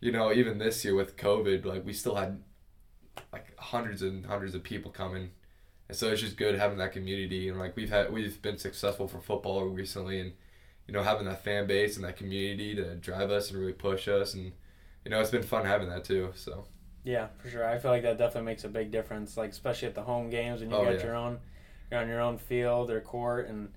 you 0.00 0.12
know, 0.12 0.32
even 0.32 0.58
this 0.58 0.84
year 0.84 0.94
with 0.94 1.16
COVID, 1.16 1.64
like 1.64 1.86
we 1.86 1.94
still 1.94 2.14
had 2.14 2.42
like 3.32 3.58
hundreds 3.58 4.02
and 4.02 4.26
hundreds 4.26 4.54
of 4.54 4.62
people 4.62 4.90
coming. 4.90 5.30
And 5.88 5.96
so 5.96 6.08
it's 6.08 6.20
just 6.20 6.36
good 6.36 6.56
having 6.56 6.78
that 6.78 6.92
community 6.92 7.48
and 7.48 7.58
like 7.58 7.74
we've 7.74 7.90
had 7.90 8.12
we've 8.12 8.40
been 8.42 8.58
successful 8.58 9.08
for 9.08 9.20
football 9.20 9.64
recently 9.64 10.20
and 10.20 10.32
you 10.86 10.94
know, 10.94 11.02
having 11.02 11.26
that 11.26 11.44
fan 11.44 11.66
base 11.66 11.96
and 11.96 12.04
that 12.04 12.16
community 12.16 12.74
to 12.74 12.96
drive 12.96 13.30
us 13.30 13.50
and 13.50 13.58
really 13.58 13.72
push 13.72 14.08
us. 14.08 14.34
And, 14.34 14.52
you 15.04 15.10
know, 15.10 15.20
it's 15.20 15.30
been 15.30 15.42
fun 15.42 15.64
having 15.64 15.88
that 15.88 16.04
too. 16.04 16.32
So. 16.34 16.64
Yeah, 17.04 17.28
for 17.38 17.48
sure. 17.48 17.66
I 17.66 17.78
feel 17.78 17.90
like 17.90 18.02
that 18.02 18.18
definitely 18.18 18.46
makes 18.46 18.64
a 18.64 18.68
big 18.68 18.90
difference. 18.90 19.36
Like 19.36 19.50
especially 19.50 19.88
at 19.88 19.94
the 19.94 20.02
home 20.02 20.30
games 20.30 20.60
when 20.60 20.70
you 20.70 20.76
oh, 20.76 20.84
got 20.84 20.94
yeah. 20.94 21.04
your 21.04 21.16
own, 21.16 21.38
you're 21.90 22.00
on 22.00 22.08
your 22.08 22.20
own 22.20 22.38
field 22.38 22.90
or 22.90 23.00
court, 23.00 23.48
and 23.48 23.70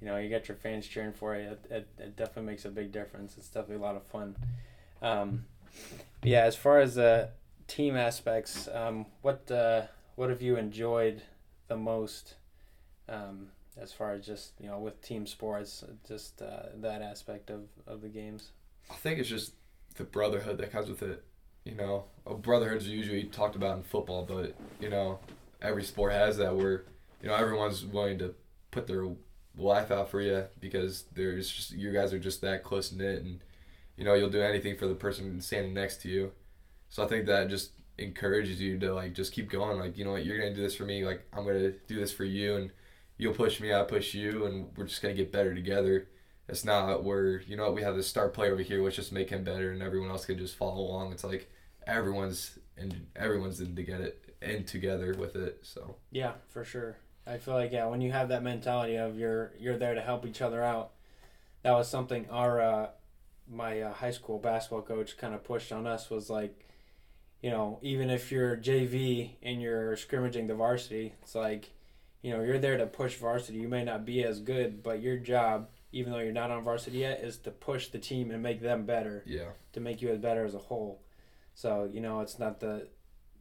you 0.00 0.06
know 0.06 0.16
you 0.16 0.30
got 0.30 0.48
your 0.48 0.56
fans 0.56 0.86
cheering 0.86 1.12
for 1.12 1.36
you. 1.36 1.50
It, 1.50 1.66
it, 1.70 1.88
it 1.98 2.16
definitely 2.16 2.50
makes 2.50 2.64
a 2.64 2.70
big 2.70 2.90
difference. 2.90 3.36
It's 3.36 3.48
definitely 3.48 3.76
a 3.76 3.86
lot 3.86 3.96
of 3.96 4.04
fun. 4.04 4.36
Um, 5.02 5.44
yeah, 6.22 6.44
as 6.44 6.56
far 6.56 6.80
as 6.80 6.94
the 6.94 7.30
team 7.66 7.96
aspects, 7.96 8.68
um, 8.72 9.06
what 9.22 9.50
uh, 9.50 9.82
what 10.16 10.30
have 10.30 10.40
you 10.40 10.56
enjoyed 10.56 11.22
the 11.68 11.76
most? 11.76 12.34
Um, 13.08 13.48
as 13.80 13.92
far 13.92 14.12
as 14.12 14.26
just 14.26 14.52
you 14.60 14.68
know 14.68 14.78
with 14.78 15.00
team 15.02 15.26
sports, 15.26 15.84
just 16.06 16.42
uh, 16.42 16.66
that 16.76 17.02
aspect 17.02 17.50
of, 17.50 17.62
of 17.86 18.02
the 18.02 18.08
games. 18.08 18.50
I 18.90 18.94
think 18.94 19.18
it's 19.18 19.28
just 19.28 19.52
the 19.96 20.04
brotherhood 20.04 20.58
that 20.58 20.72
comes 20.72 20.88
with 20.88 21.02
it. 21.02 21.24
You 21.64 21.74
know, 21.74 22.04
brotherhood's 22.26 22.88
usually 22.88 23.24
talked 23.24 23.56
about 23.56 23.76
in 23.76 23.82
football, 23.82 24.24
but 24.24 24.54
you 24.80 24.88
know, 24.88 25.18
every 25.60 25.84
sport 25.84 26.12
has 26.12 26.36
that 26.38 26.56
where 26.56 26.84
you 27.22 27.28
know 27.28 27.34
everyone's 27.34 27.84
willing 27.84 28.18
to 28.18 28.34
put 28.70 28.86
their 28.86 29.06
life 29.56 29.90
out 29.90 30.10
for 30.10 30.20
you 30.20 30.44
because 30.60 31.04
there's 31.14 31.50
just 31.50 31.72
you 31.72 31.92
guys 31.92 32.12
are 32.12 32.18
just 32.18 32.40
that 32.40 32.62
close 32.62 32.92
knit 32.92 33.22
and 33.22 33.40
you 33.96 34.04
know 34.04 34.14
you'll 34.14 34.30
do 34.30 34.40
anything 34.40 34.76
for 34.76 34.86
the 34.86 34.94
person 34.94 35.40
standing 35.40 35.74
next 35.74 36.02
to 36.02 36.08
you. 36.08 36.32
So 36.88 37.04
I 37.04 37.06
think 37.06 37.26
that 37.26 37.48
just 37.48 37.72
encourages 37.98 38.60
you 38.60 38.78
to 38.78 38.94
like 38.94 39.12
just 39.12 39.32
keep 39.32 39.50
going. 39.50 39.78
Like 39.78 39.96
you 39.98 40.04
know 40.04 40.12
what, 40.12 40.24
you're 40.24 40.38
gonna 40.38 40.54
do 40.54 40.62
this 40.62 40.74
for 40.74 40.84
me. 40.84 41.04
Like 41.04 41.26
I'm 41.32 41.44
gonna 41.44 41.72
do 41.86 41.96
this 41.96 42.12
for 42.12 42.24
you 42.24 42.56
and 42.56 42.70
you'll 43.20 43.34
push 43.34 43.60
me, 43.60 43.72
I 43.72 43.82
push 43.82 44.14
you, 44.14 44.46
and 44.46 44.70
we're 44.76 44.86
just 44.86 45.02
gonna 45.02 45.14
get 45.14 45.30
better 45.32 45.54
together. 45.54 46.08
It's 46.48 46.64
not 46.64 47.04
where 47.04 47.40
you 47.42 47.56
know 47.56 47.64
what 47.64 47.74
we 47.74 47.82
have 47.82 47.96
this 47.96 48.08
star 48.08 48.28
player 48.28 48.52
over 48.52 48.62
here, 48.62 48.82
let's 48.82 48.96
just 48.96 49.12
make 49.12 49.30
him 49.30 49.44
better, 49.44 49.70
and 49.70 49.82
everyone 49.82 50.10
else 50.10 50.24
can 50.24 50.38
just 50.38 50.56
follow 50.56 50.80
along. 50.80 51.12
It's 51.12 51.24
like 51.24 51.50
everyone's 51.86 52.58
and 52.76 53.06
everyone's 53.14 53.60
in 53.60 53.76
to 53.76 53.82
get 53.82 54.00
it 54.00 54.34
in 54.42 54.64
together 54.64 55.14
with 55.14 55.36
it. 55.36 55.60
So 55.62 55.96
Yeah, 56.10 56.32
for 56.48 56.64
sure. 56.64 56.96
I 57.26 57.36
feel 57.36 57.54
like 57.54 57.72
yeah, 57.72 57.86
when 57.86 58.00
you 58.00 58.10
have 58.12 58.28
that 58.30 58.42
mentality 58.42 58.96
of 58.96 59.18
you're 59.18 59.52
you're 59.58 59.76
there 59.76 59.94
to 59.94 60.00
help 60.00 60.26
each 60.26 60.40
other 60.40 60.62
out, 60.64 60.92
that 61.62 61.72
was 61.72 61.88
something 61.88 62.28
our 62.30 62.60
uh, 62.60 62.88
my 63.48 63.82
uh, 63.82 63.92
high 63.92 64.10
school 64.10 64.38
basketball 64.38 64.82
coach 64.82 65.16
kind 65.18 65.34
of 65.34 65.44
pushed 65.44 65.72
on 65.72 65.86
us 65.86 66.08
was 66.08 66.30
like, 66.30 66.66
you 67.42 67.50
know, 67.50 67.78
even 67.82 68.10
if 68.10 68.30
you're 68.32 68.56
JV 68.56 69.32
and 69.42 69.60
you're 69.60 69.96
scrimmaging 69.96 70.46
the 70.46 70.54
varsity, 70.54 71.14
it's 71.22 71.34
like, 71.34 71.70
you 72.22 72.32
know, 72.32 72.42
you're 72.42 72.58
there 72.58 72.76
to 72.76 72.86
push 72.86 73.16
varsity. 73.16 73.58
You 73.58 73.68
may 73.68 73.84
not 73.84 74.04
be 74.04 74.22
as 74.24 74.40
good, 74.40 74.82
but 74.82 75.00
your 75.00 75.16
job, 75.16 75.68
even 75.92 76.12
though 76.12 76.18
you're 76.18 76.32
not 76.32 76.50
on 76.50 76.62
varsity 76.64 76.98
yet, 76.98 77.20
is 77.20 77.38
to 77.38 77.50
push 77.50 77.88
the 77.88 77.98
team 77.98 78.30
and 78.30 78.42
make 78.42 78.60
them 78.60 78.84
better 78.84 79.22
yeah, 79.26 79.50
to 79.72 79.80
make 79.80 80.02
you 80.02 80.10
as 80.10 80.18
better 80.18 80.44
as 80.44 80.54
a 80.54 80.58
whole. 80.58 81.00
So 81.54 81.88
you 81.90 82.00
know, 82.00 82.20
it's 82.20 82.38
not 82.38 82.60
the 82.60 82.88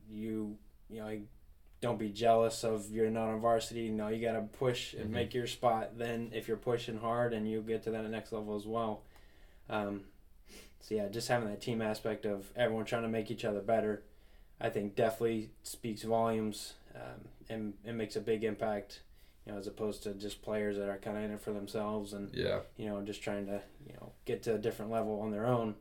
you 0.09 0.57
you 0.89 1.01
know 1.01 1.19
don't 1.81 1.99
be 1.99 2.09
jealous 2.09 2.63
of 2.63 2.89
you're 2.91 3.09
not 3.09 3.29
on 3.29 3.39
varsity. 3.39 3.89
Know, 3.89 4.09
you 4.09 4.21
got 4.25 4.33
to 4.33 4.41
push 4.41 4.93
and 4.93 5.09
Mhm. 5.09 5.13
make 5.13 5.33
your 5.33 5.47
spot. 5.47 5.97
Then 5.97 6.31
if 6.33 6.47
you're 6.47 6.57
pushing 6.57 6.97
hard, 6.97 7.33
and 7.33 7.49
you 7.49 7.61
get 7.61 7.83
to 7.83 7.91
that 7.91 8.09
next 8.09 8.31
level 8.33 8.55
as 8.55 8.65
well. 8.65 9.03
Um, 9.69 10.05
so 10.81 10.95
yeah, 10.95 11.07
just 11.09 11.27
having 11.27 11.47
that 11.49 11.61
team 11.61 11.81
aspect 11.81 12.25
of 12.25 12.51
everyone 12.55 12.85
trying 12.85 13.03
to 13.03 13.07
make 13.09 13.29
each 13.29 13.45
other 13.45 13.61
better, 13.61 14.03
I 14.59 14.69
think 14.69 14.95
definitely 14.95 15.51
speaks 15.63 16.03
volumes 16.03 16.73
um, 16.95 17.27
and 17.49 17.73
it 17.85 17.93
makes 17.93 18.15
a 18.15 18.21
big 18.21 18.43
impact. 18.43 19.01
You 19.45 19.53
know, 19.53 19.59
as 19.59 19.67
opposed 19.67 20.03
to 20.03 20.13
just 20.13 20.41
players 20.43 20.77
that 20.77 20.89
are 20.89 20.97
kind 20.97 21.17
of 21.17 21.23
in 21.23 21.31
it 21.31 21.41
for 21.41 21.53
themselves 21.53 22.13
and 22.13 22.29
yeah, 22.35 22.59
you 22.77 22.87
know, 22.87 23.01
just 23.01 23.23
trying 23.23 23.47
to, 23.47 23.61
you 23.87 23.93
know, 23.93 24.11
get 24.25 24.43
to 24.43 24.55
a 24.55 24.57
different 24.59 24.91
level 24.91 25.19
on 25.21 25.31
their 25.31 25.47
own. 25.47 25.75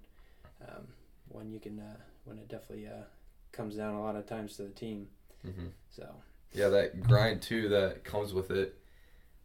Um, 0.62 0.86
when 1.28 1.50
you 1.50 1.60
can, 1.60 1.78
uh, 1.78 1.96
when 2.24 2.38
it 2.38 2.48
definitely 2.48 2.86
uh, 2.86 3.04
comes 3.52 3.76
down 3.76 3.94
a 3.94 4.02
lot 4.02 4.16
of 4.16 4.26
times 4.26 4.56
to 4.56 4.62
the 4.62 4.70
team. 4.70 5.08
hmm 5.42 5.66
So 5.90 6.08
yeah. 6.52 6.68
That 6.68 7.02
grind 7.02 7.42
too 7.42 7.68
that 7.68 8.04
comes 8.04 8.32
with 8.32 8.50
it, 8.50 8.78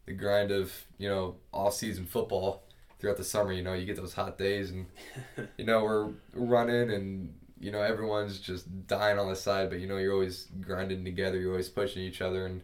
the 0.06 0.12
grind 0.12 0.50
of 0.50 0.72
you 0.98 1.08
know 1.08 1.36
off 1.52 1.74
season 1.74 2.06
football 2.06 2.62
throughout 2.98 3.16
the 3.18 3.24
summer. 3.24 3.52
You 3.52 3.62
know, 3.62 3.74
you 3.74 3.84
get 3.84 3.96
those 3.96 4.14
hot 4.14 4.38
days, 4.38 4.70
and 4.70 4.86
you 5.58 5.64
know 5.66 5.84
we're 5.84 6.10
running, 6.32 6.90
and 6.90 7.34
you 7.64 7.72
know 7.72 7.82
everyone's 7.82 8.38
just 8.38 8.86
dying 8.86 9.18
on 9.18 9.28
the 9.28 9.36
side, 9.36 9.70
but 9.70 9.80
you 9.80 9.86
know 9.86 9.96
you're 9.96 10.12
always 10.12 10.48
grinding 10.60 11.04
together. 11.04 11.38
You're 11.38 11.52
always 11.52 11.68
pushing 11.68 12.02
each 12.02 12.20
other, 12.20 12.46
and 12.46 12.62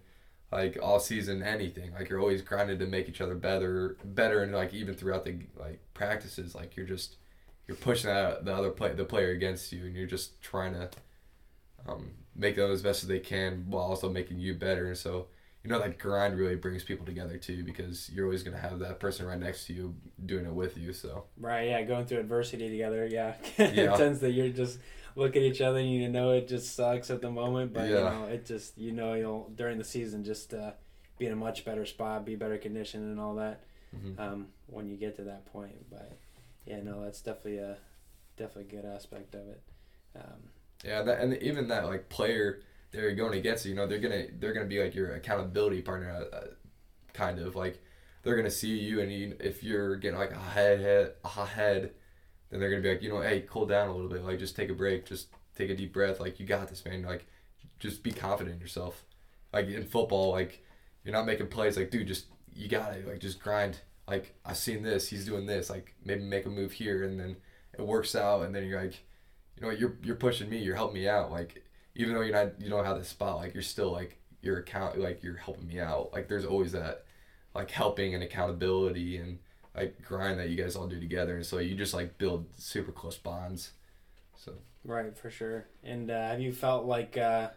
like 0.52 0.76
all 0.82 0.98
season 0.98 1.42
anything 1.42 1.92
like 1.92 2.08
you're 2.08 2.20
always 2.20 2.42
grinding 2.42 2.78
to 2.78 2.86
make 2.86 3.08
each 3.08 3.20
other 3.20 3.34
better 3.34 3.96
better 4.04 4.42
and 4.42 4.52
like 4.52 4.74
even 4.74 4.94
throughout 4.94 5.24
the 5.24 5.36
like 5.56 5.80
practices 5.94 6.54
like 6.54 6.76
you're 6.76 6.86
just 6.86 7.16
you're 7.68 7.76
pushing 7.76 8.10
that 8.10 8.44
the 8.44 8.52
other 8.52 8.70
play 8.70 8.92
the 8.92 9.04
player 9.04 9.30
against 9.30 9.70
you 9.72 9.84
and 9.86 9.94
you're 9.94 10.06
just 10.06 10.40
trying 10.42 10.72
to 10.72 10.90
um, 11.86 12.10
make 12.34 12.56
them 12.56 12.70
as 12.70 12.82
best 12.82 13.02
as 13.02 13.08
they 13.08 13.20
can 13.20 13.64
while 13.68 13.84
also 13.84 14.10
making 14.10 14.38
you 14.38 14.54
better 14.54 14.88
and 14.88 14.98
so 14.98 15.28
you 15.62 15.70
know 15.70 15.78
that 15.78 15.98
grind 15.98 16.38
really 16.38 16.56
brings 16.56 16.82
people 16.84 17.04
together 17.04 17.36
too 17.36 17.62
because 17.64 18.08
you're 18.10 18.24
always 18.24 18.42
going 18.42 18.56
to 18.56 18.62
have 18.62 18.78
that 18.78 18.98
person 18.98 19.26
right 19.26 19.38
next 19.38 19.66
to 19.66 19.72
you 19.74 19.94
doing 20.24 20.46
it 20.46 20.52
with 20.54 20.76
you 20.78 20.92
so 20.92 21.24
right, 21.38 21.68
yeah, 21.68 21.82
going 21.82 22.06
through 22.06 22.18
adversity 22.20 22.68
together, 22.70 23.06
yeah, 23.06 23.34
Yeah. 23.58 23.66
it 23.66 23.96
tends 23.96 24.20
that 24.20 24.32
you're 24.32 24.48
just 24.48 24.78
look 25.16 25.36
at 25.36 25.42
each 25.42 25.60
other 25.60 25.78
and 25.78 25.90
you 25.92 26.08
know 26.08 26.30
it 26.30 26.48
just 26.48 26.74
sucks 26.74 27.10
at 27.10 27.20
the 27.20 27.30
moment, 27.30 27.72
but 27.74 27.88
you 27.88 27.94
know 27.96 28.24
it 28.24 28.46
just 28.46 28.78
you 28.78 28.92
know 28.92 29.14
you'll 29.14 29.50
during 29.54 29.76
the 29.78 29.84
season 29.84 30.24
just 30.24 30.54
uh, 30.54 30.72
be 31.18 31.26
in 31.26 31.32
a 31.32 31.36
much 31.36 31.64
better 31.64 31.84
spot, 31.84 32.24
be 32.24 32.36
better 32.36 32.56
conditioned 32.58 33.04
and 33.04 33.20
all 33.20 33.34
that. 33.34 33.60
mhm. 33.94 34.18
um, 34.18 34.46
when 34.68 34.88
you 34.88 34.96
get 34.96 35.16
to 35.16 35.22
that 35.24 35.44
point. 35.52 35.90
But 35.90 36.12
yeah, 36.64 36.80
no, 36.82 37.02
that's 37.04 37.20
definitely 37.20 37.58
a 37.58 37.76
definitely 38.36 38.78
a 38.78 38.82
good 38.82 38.88
aspect 38.88 39.34
of 39.34 39.42
it. 39.48 39.60
Um, 40.16 40.48
Yeah, 40.84 41.02
that, 41.02 41.20
and 41.20 41.36
even 41.42 41.68
that 41.68 41.84
like 41.86 42.08
player 42.08 42.62
they're 42.92 43.14
going 43.14 43.38
against, 43.38 43.66
you 43.66 43.74
know, 43.74 43.86
they're 43.86 43.98
gonna 44.00 44.26
they're 44.38 44.52
gonna 44.52 44.66
be 44.66 44.82
like 44.82 44.94
your 44.94 45.14
accountability 45.14 45.82
partner, 45.82 46.26
uh, 46.32 46.40
kind 47.12 47.38
of 47.38 47.56
like 47.56 47.82
they're 48.22 48.36
gonna 48.36 48.50
see 48.50 48.78
you, 48.78 49.00
and 49.00 49.12
you, 49.12 49.36
if 49.40 49.62
you're 49.62 49.96
getting 49.96 50.18
like 50.18 50.32
a 50.32 50.38
head, 50.38 50.80
head 50.80 51.14
a 51.24 51.46
head, 51.46 51.92
then 52.50 52.60
they're 52.60 52.70
gonna 52.70 52.82
be 52.82 52.90
like, 52.90 53.02
you 53.02 53.08
know, 53.10 53.20
hey, 53.20 53.44
cool 53.48 53.66
down 53.66 53.88
a 53.88 53.92
little 53.94 54.10
bit, 54.10 54.24
like 54.24 54.38
just 54.38 54.56
take 54.56 54.70
a 54.70 54.74
break, 54.74 55.06
just 55.06 55.28
take 55.56 55.70
a 55.70 55.76
deep 55.76 55.92
breath, 55.92 56.20
like 56.20 56.40
you 56.40 56.46
got 56.46 56.68
this, 56.68 56.84
man, 56.84 57.02
like 57.02 57.26
just 57.78 58.02
be 58.02 58.12
confident 58.12 58.56
in 58.56 58.60
yourself. 58.60 59.04
Like 59.52 59.68
in 59.68 59.84
football, 59.84 60.30
like 60.32 60.64
you're 61.04 61.12
not 61.14 61.26
making 61.26 61.48
plays, 61.48 61.76
like 61.76 61.90
dude, 61.90 62.06
just 62.08 62.26
you 62.54 62.68
got 62.68 62.94
it, 62.94 63.06
like 63.06 63.20
just 63.20 63.40
grind. 63.40 63.80
Like 64.08 64.34
I've 64.44 64.56
seen 64.56 64.82
this, 64.82 65.08
he's 65.08 65.24
doing 65.24 65.46
this, 65.46 65.70
like 65.70 65.94
maybe 66.04 66.24
make 66.24 66.46
a 66.46 66.50
move 66.50 66.72
here, 66.72 67.04
and 67.04 67.18
then 67.18 67.36
it 67.78 67.86
works 67.86 68.14
out, 68.16 68.42
and 68.42 68.54
then 68.54 68.66
you're 68.66 68.80
like 68.82 69.00
you 69.60 69.66
know, 69.66 69.72
you're 69.72 69.96
you're 70.02 70.16
pushing 70.16 70.48
me, 70.48 70.58
you're 70.58 70.76
helping 70.76 71.00
me 71.00 71.08
out. 71.08 71.30
Like 71.30 71.64
even 72.00 72.14
though 72.14 72.22
you're 72.22 72.34
not 72.34 72.60
you 72.60 72.70
don't 72.70 72.84
have 72.84 72.98
this 72.98 73.08
spot, 73.08 73.36
like 73.36 73.54
you're 73.54 73.62
still 73.62 73.92
like 73.92 74.18
your 74.42 74.58
account 74.58 74.98
like 74.98 75.22
you're 75.22 75.36
helping 75.36 75.66
me 75.66 75.78
out. 75.78 76.10
Like 76.12 76.28
there's 76.28 76.46
always 76.46 76.72
that 76.72 77.04
like 77.54 77.70
helping 77.70 78.14
and 78.14 78.22
accountability 78.22 79.18
and 79.18 79.38
like 79.76 80.02
grind 80.02 80.38
that 80.40 80.48
you 80.48 80.56
guys 80.56 80.76
all 80.76 80.86
do 80.86 80.98
together 80.98 81.36
and 81.36 81.46
so 81.46 81.58
you 81.58 81.74
just 81.74 81.94
like 81.94 82.18
build 82.18 82.46
super 82.56 82.92
close 82.92 83.18
bonds. 83.18 83.72
So 84.36 84.54
right, 84.84 85.16
for 85.16 85.30
sure. 85.30 85.66
And 85.84 86.10
uh, 86.10 86.28
have 86.28 86.40
you 86.40 86.52
felt 86.52 86.86
like 86.86 87.18
uh, 87.18 87.50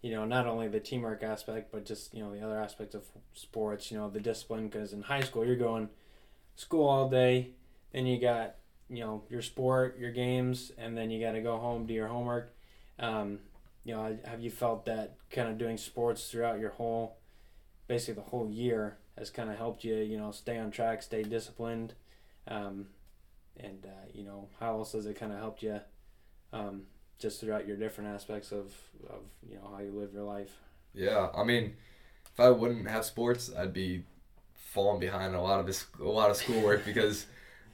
you 0.00 0.12
know 0.12 0.24
not 0.24 0.46
only 0.46 0.68
the 0.68 0.80
teamwork 0.80 1.22
aspect, 1.24 1.72
but 1.72 1.84
just 1.84 2.14
you 2.14 2.22
know 2.22 2.32
the 2.32 2.40
other 2.40 2.58
aspects 2.58 2.94
of 2.94 3.04
sports, 3.34 3.90
you 3.90 3.98
know 3.98 4.08
the 4.08 4.20
discipline? 4.20 4.68
Because 4.68 4.92
in 4.92 5.02
high 5.02 5.22
school 5.22 5.44
you're 5.44 5.56
going 5.56 5.88
school 6.54 6.88
all 6.88 7.08
day, 7.08 7.50
then 7.92 8.06
you 8.06 8.20
got 8.20 8.54
you 8.88 9.00
know 9.00 9.24
your 9.28 9.42
sport, 9.42 9.98
your 9.98 10.12
games, 10.12 10.70
and 10.78 10.96
then 10.96 11.10
you 11.10 11.24
got 11.24 11.32
to 11.32 11.40
go 11.40 11.58
home 11.58 11.86
do 11.86 11.94
your 11.94 12.08
homework. 12.08 12.54
Um, 12.98 13.40
you 13.84 13.94
know, 13.94 14.18
have 14.24 14.40
you 14.40 14.50
felt 14.50 14.86
that 14.86 15.16
kind 15.30 15.48
of 15.48 15.58
doing 15.58 15.76
sports 15.76 16.30
throughout 16.30 16.60
your 16.60 16.70
whole, 16.70 17.18
basically 17.88 18.22
the 18.22 18.28
whole 18.30 18.48
year, 18.48 18.98
has 19.18 19.30
kind 19.30 19.50
of 19.50 19.56
helped 19.56 19.84
you, 19.84 19.96
you 19.96 20.16
know, 20.16 20.30
stay 20.30 20.58
on 20.58 20.70
track, 20.70 21.02
stay 21.02 21.22
disciplined, 21.22 21.94
um, 22.48 22.86
and 23.56 23.84
uh, 23.86 24.06
you 24.12 24.24
know, 24.24 24.48
how 24.60 24.78
else 24.78 24.92
has 24.92 25.06
it 25.06 25.18
kind 25.18 25.32
of 25.32 25.38
helped 25.38 25.62
you, 25.62 25.80
um, 26.52 26.82
just 27.18 27.40
throughout 27.40 27.66
your 27.66 27.76
different 27.76 28.10
aspects 28.10 28.52
of 28.52 28.72
of 29.08 29.22
you 29.48 29.56
know 29.56 29.70
how 29.72 29.80
you 29.82 29.92
live 29.92 30.12
your 30.12 30.24
life? 30.24 30.50
yeah, 30.94 31.28
I 31.34 31.44
mean, 31.44 31.74
if 32.32 32.40
I 32.40 32.50
wouldn't 32.50 32.88
have 32.88 33.04
sports, 33.04 33.50
I'd 33.56 33.72
be 33.72 34.04
falling 34.54 35.00
behind 35.00 35.34
a 35.34 35.40
lot 35.40 35.60
of 35.60 35.66
this 35.66 35.86
a 36.00 36.04
lot 36.04 36.30
of 36.30 36.36
schoolwork 36.36 36.84
because 36.84 37.26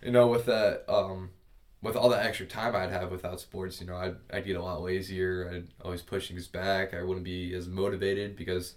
you 0.03 0.11
know 0.11 0.27
with 0.27 0.47
that 0.47 0.85
um 0.88 1.31
with 1.81 1.97
all 1.97 2.09
the 2.09 2.23
extra 2.23 2.47
time 2.47 2.75
I'd 2.75 2.91
have 2.91 3.11
without 3.11 3.41
sports, 3.41 3.81
you 3.81 3.87
know, 3.87 3.97
I'd, 3.97 4.17
I'd 4.33 4.45
get 4.45 4.57
a 4.57 4.62
lot 4.62 4.83
lazier. 4.83 5.51
I'd 5.53 5.69
always 5.85 6.03
push 6.03 6.29
things 6.29 6.49
back. 6.49 6.93
I 6.93 7.03
wouldn't 7.03 7.25
be 7.25 7.55
as 7.55 7.69
motivated 7.69 8.35
because, 8.35 8.75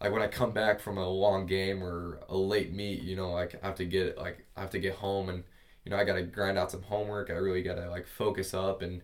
like, 0.00 0.12
when 0.12 0.22
I 0.22 0.28
come 0.28 0.52
back 0.52 0.80
from 0.80 0.96
a 0.96 1.08
long 1.08 1.46
game 1.46 1.84
or 1.84 2.20
a 2.28 2.36
late 2.36 2.72
meet, 2.72 3.02
you 3.02 3.16
know, 3.16 3.30
like, 3.30 3.54
I 3.62 3.66
have 3.66 3.76
to 3.76 3.84
get, 3.84 4.16
like, 4.16 4.46
I 4.56 4.62
have 4.62 4.70
to 4.70 4.78
get 4.78 4.94
home 4.94 5.28
and, 5.28 5.44
you 5.84 5.90
know, 5.90 5.98
I 5.98 6.04
got 6.04 6.14
to 6.14 6.22
grind 6.22 6.56
out 6.56 6.70
some 6.70 6.82
homework. 6.82 7.28
I 7.28 7.34
really 7.34 7.62
got 7.62 7.74
to, 7.74 7.90
like, 7.90 8.06
focus 8.06 8.54
up 8.54 8.80
and 8.80 9.02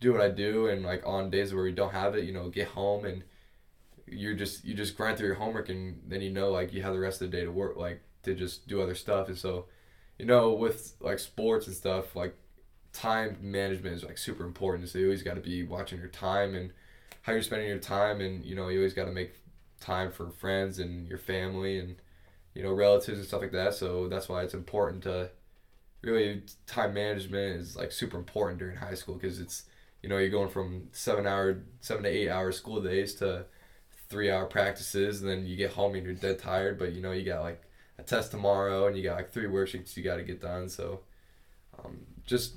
do 0.00 0.12
what 0.12 0.22
I 0.22 0.30
do. 0.30 0.68
And, 0.68 0.82
like, 0.82 1.06
on 1.06 1.28
days 1.28 1.52
where 1.52 1.64
we 1.64 1.72
don't 1.72 1.92
have 1.92 2.14
it, 2.14 2.24
you 2.24 2.32
know, 2.32 2.48
get 2.48 2.68
home 2.68 3.04
and 3.04 3.24
you're 4.06 4.34
just, 4.34 4.64
you 4.64 4.72
just 4.72 4.96
grind 4.96 5.18
through 5.18 5.26
your 5.26 5.36
homework 5.36 5.68
and 5.68 6.00
then, 6.06 6.22
you 6.22 6.30
know, 6.30 6.50
like, 6.50 6.72
you 6.72 6.82
have 6.82 6.94
the 6.94 6.98
rest 6.98 7.20
of 7.20 7.30
the 7.30 7.36
day 7.36 7.44
to 7.44 7.52
work, 7.52 7.76
like, 7.76 8.00
to 8.22 8.34
just 8.34 8.66
do 8.66 8.80
other 8.80 8.94
stuff. 8.94 9.28
And 9.28 9.36
so, 9.36 9.66
you 10.18 10.24
know, 10.24 10.52
with, 10.52 10.94
like, 11.00 11.18
sports 11.18 11.66
and 11.66 11.76
stuff, 11.76 12.16
like, 12.16 12.34
time 12.92 13.36
management 13.40 13.96
is 13.96 14.04
like 14.04 14.18
super 14.18 14.44
important. 14.44 14.88
So 14.88 14.98
you 14.98 15.06
always 15.06 15.22
got 15.22 15.34
to 15.34 15.40
be 15.40 15.62
watching 15.62 15.98
your 15.98 16.08
time 16.08 16.54
and 16.54 16.72
how 17.22 17.32
you're 17.32 17.42
spending 17.42 17.68
your 17.68 17.78
time, 17.78 18.20
and 18.20 18.44
you 18.44 18.54
know 18.54 18.68
you 18.68 18.78
always 18.78 18.94
got 18.94 19.06
to 19.06 19.12
make 19.12 19.34
time 19.80 20.10
for 20.12 20.30
friends 20.30 20.78
and 20.78 21.08
your 21.08 21.18
family 21.18 21.78
and 21.78 21.96
you 22.54 22.62
know 22.62 22.72
relatives 22.72 23.18
and 23.18 23.26
stuff 23.26 23.42
like 23.42 23.52
that. 23.52 23.74
So 23.74 24.08
that's 24.08 24.28
why 24.28 24.42
it's 24.42 24.54
important 24.54 25.02
to 25.04 25.30
really 26.02 26.42
time 26.66 26.94
management 26.94 27.60
is 27.60 27.76
like 27.76 27.92
super 27.92 28.16
important 28.18 28.58
during 28.58 28.76
high 28.76 28.94
school 28.94 29.14
because 29.14 29.38
it's 29.40 29.64
you 30.02 30.08
know 30.08 30.18
you're 30.18 30.30
going 30.30 30.48
from 30.48 30.88
seven 30.92 31.26
hour 31.26 31.62
seven 31.80 32.02
to 32.04 32.08
eight 32.08 32.30
hour 32.30 32.52
school 32.52 32.80
days 32.80 33.14
to 33.16 33.44
three 34.08 34.30
hour 34.30 34.46
practices 34.46 35.20
and 35.20 35.30
then 35.30 35.46
you 35.46 35.56
get 35.56 35.72
home 35.72 35.94
and 35.94 36.04
you're 36.04 36.14
dead 36.14 36.38
tired 36.38 36.78
but 36.78 36.92
you 36.92 37.02
know 37.02 37.12
you 37.12 37.24
got 37.24 37.42
like 37.42 37.62
a 37.98 38.02
test 38.02 38.30
tomorrow 38.30 38.86
and 38.86 38.96
you 38.96 39.02
got 39.02 39.16
like 39.16 39.32
three 39.32 39.46
worksheets 39.46 39.96
you 39.96 40.02
got 40.02 40.16
to 40.16 40.22
get 40.22 40.40
done 40.40 40.68
so 40.68 41.00
um, 41.78 41.98
just 42.26 42.54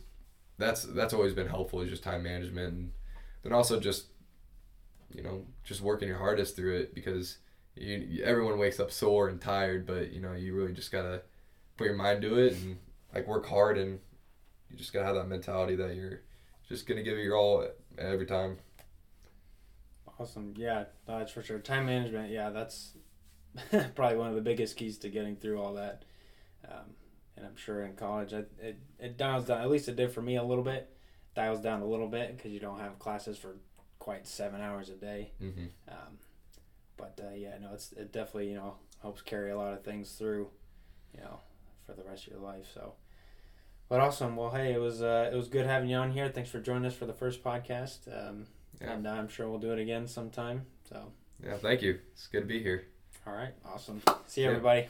that's 0.64 0.84
that's 0.84 1.14
always 1.14 1.34
been 1.34 1.48
helpful 1.48 1.82
is 1.82 1.90
just 1.90 2.04
time 2.04 2.24
management 2.24 2.74
and 2.74 2.92
then 3.44 3.54
also 3.54 3.80
just 3.80 4.08
you 5.14 5.22
know 5.22 5.46
just 5.64 5.82
working 5.82 6.08
your 6.08 6.18
hardest 6.18 6.56
through 6.56 6.76
it 6.78 6.96
because 6.96 7.38
you, 7.76 8.22
everyone 8.24 8.58
wakes 8.58 8.80
up 8.80 8.92
sore 8.92 9.30
and 9.30 9.42
tired 9.42 9.86
but 9.86 10.12
you 10.12 10.22
know 10.22 10.34
you 10.34 10.56
really 10.56 10.74
just 10.74 10.92
gotta 10.92 11.22
put 11.78 11.86
your 11.86 11.96
mind 11.96 12.22
to 12.22 12.38
it 12.38 12.54
and 12.54 12.78
like 13.14 13.28
work 13.28 13.46
hard 13.48 13.78
and 13.78 14.00
you 14.70 14.78
just 14.78 14.94
gotta 14.94 15.06
have 15.06 15.16
that 15.16 15.28
mentality 15.28 15.76
that 15.76 15.96
you're 15.96 16.22
just 16.68 16.88
gonna 16.88 17.04
give 17.04 17.18
it 17.18 17.24
your 17.24 17.38
all 17.38 17.68
every 17.98 18.26
time 18.26 18.58
Awesome. 20.20 20.54
Yeah, 20.56 20.86
that's 21.08 21.32
for 21.32 21.42
sure. 21.42 21.60
Time 21.60 21.86
management. 21.88 22.32
Yeah, 22.32 22.50
that's 22.50 22.94
probably 23.96 24.18
one 24.18 24.30
of 24.30 24.36
the 24.36 24.42
biggest 24.42 24.78
keys 24.78 24.98
to 25.00 25.10
getting 25.10 25.36
through 25.36 25.62
all 25.62 25.74
that. 25.74 26.04
Um, 26.70 26.96
and 27.38 27.46
I'm 27.46 27.56
sure 27.56 27.84
in 27.84 27.94
college, 27.96 28.34
it, 28.34 28.52
it, 28.62 28.78
it 29.00 29.18
dials 29.18 29.46
down. 29.46 29.62
At 29.62 29.70
least 29.70 29.88
it 29.88 29.96
did 29.96 30.12
for 30.12 30.22
me 30.22 30.36
a 30.38 30.44
little 30.44 30.64
bit. 30.64 30.90
Dials 31.36 31.60
down 31.62 31.82
a 31.82 31.86
little 31.86 32.08
bit 32.08 32.36
because 32.38 32.52
you 32.52 32.60
don't 32.60 32.80
have 32.80 33.00
classes 33.00 33.38
for 33.38 33.56
quite 34.00 34.28
seven 34.28 34.62
hours 34.62 34.90
a 34.90 34.96
day. 34.96 35.32
Mm-hmm. 35.42 35.66
Um, 35.90 36.18
but 36.98 37.20
uh, 37.24 37.34
yeah, 37.36 37.58
no, 37.60 37.70
it's 37.74 37.92
it 37.94 38.12
definitely 38.12 38.50
you 38.50 38.56
know 38.56 38.76
helps 39.02 39.22
carry 39.22 39.50
a 39.52 39.58
lot 39.58 39.74
of 39.74 39.84
things 39.84 40.12
through, 40.12 40.50
you 41.14 41.22
know, 41.22 41.40
for 41.86 41.94
the 41.94 42.04
rest 42.04 42.28
of 42.28 42.34
your 42.34 42.42
life. 42.42 42.66
So, 42.74 42.94
but 43.90 44.00
awesome. 44.00 44.36
Well, 44.36 44.52
hey, 44.52 44.74
it 44.74 44.80
was 44.80 45.02
uh, 45.02 45.30
it 45.34 45.36
was 45.36 45.48
good 45.48 45.66
having 45.66 45.90
you 45.90 45.98
on 45.98 46.12
here. 46.12 46.30
Thanks 46.30 46.52
for 46.52 46.60
joining 46.60 46.86
us 46.86 46.94
for 46.96 47.06
the 47.08 47.14
first 47.14 47.44
podcast. 47.44 48.08
Um, 48.08 48.46
Yeah. 48.80 48.92
And 48.94 49.08
uh, 49.08 49.12
I'm 49.12 49.28
sure 49.28 49.50
we'll 49.50 49.60
do 49.60 49.72
it 49.72 49.80
again 49.80 50.08
sometime. 50.08 50.66
So, 50.90 51.12
Yeah, 51.44 51.58
thank 51.58 51.82
you. 51.82 52.00
It's 52.14 52.28
good 52.28 52.42
to 52.42 52.46
be 52.48 52.62
here. 52.62 52.86
all 53.26 53.34
right, 53.34 53.54
awesome. 53.66 54.02
See 54.28 54.42
you, 54.42 54.48
Yeah. 54.48 54.52
everybody. 54.52 54.88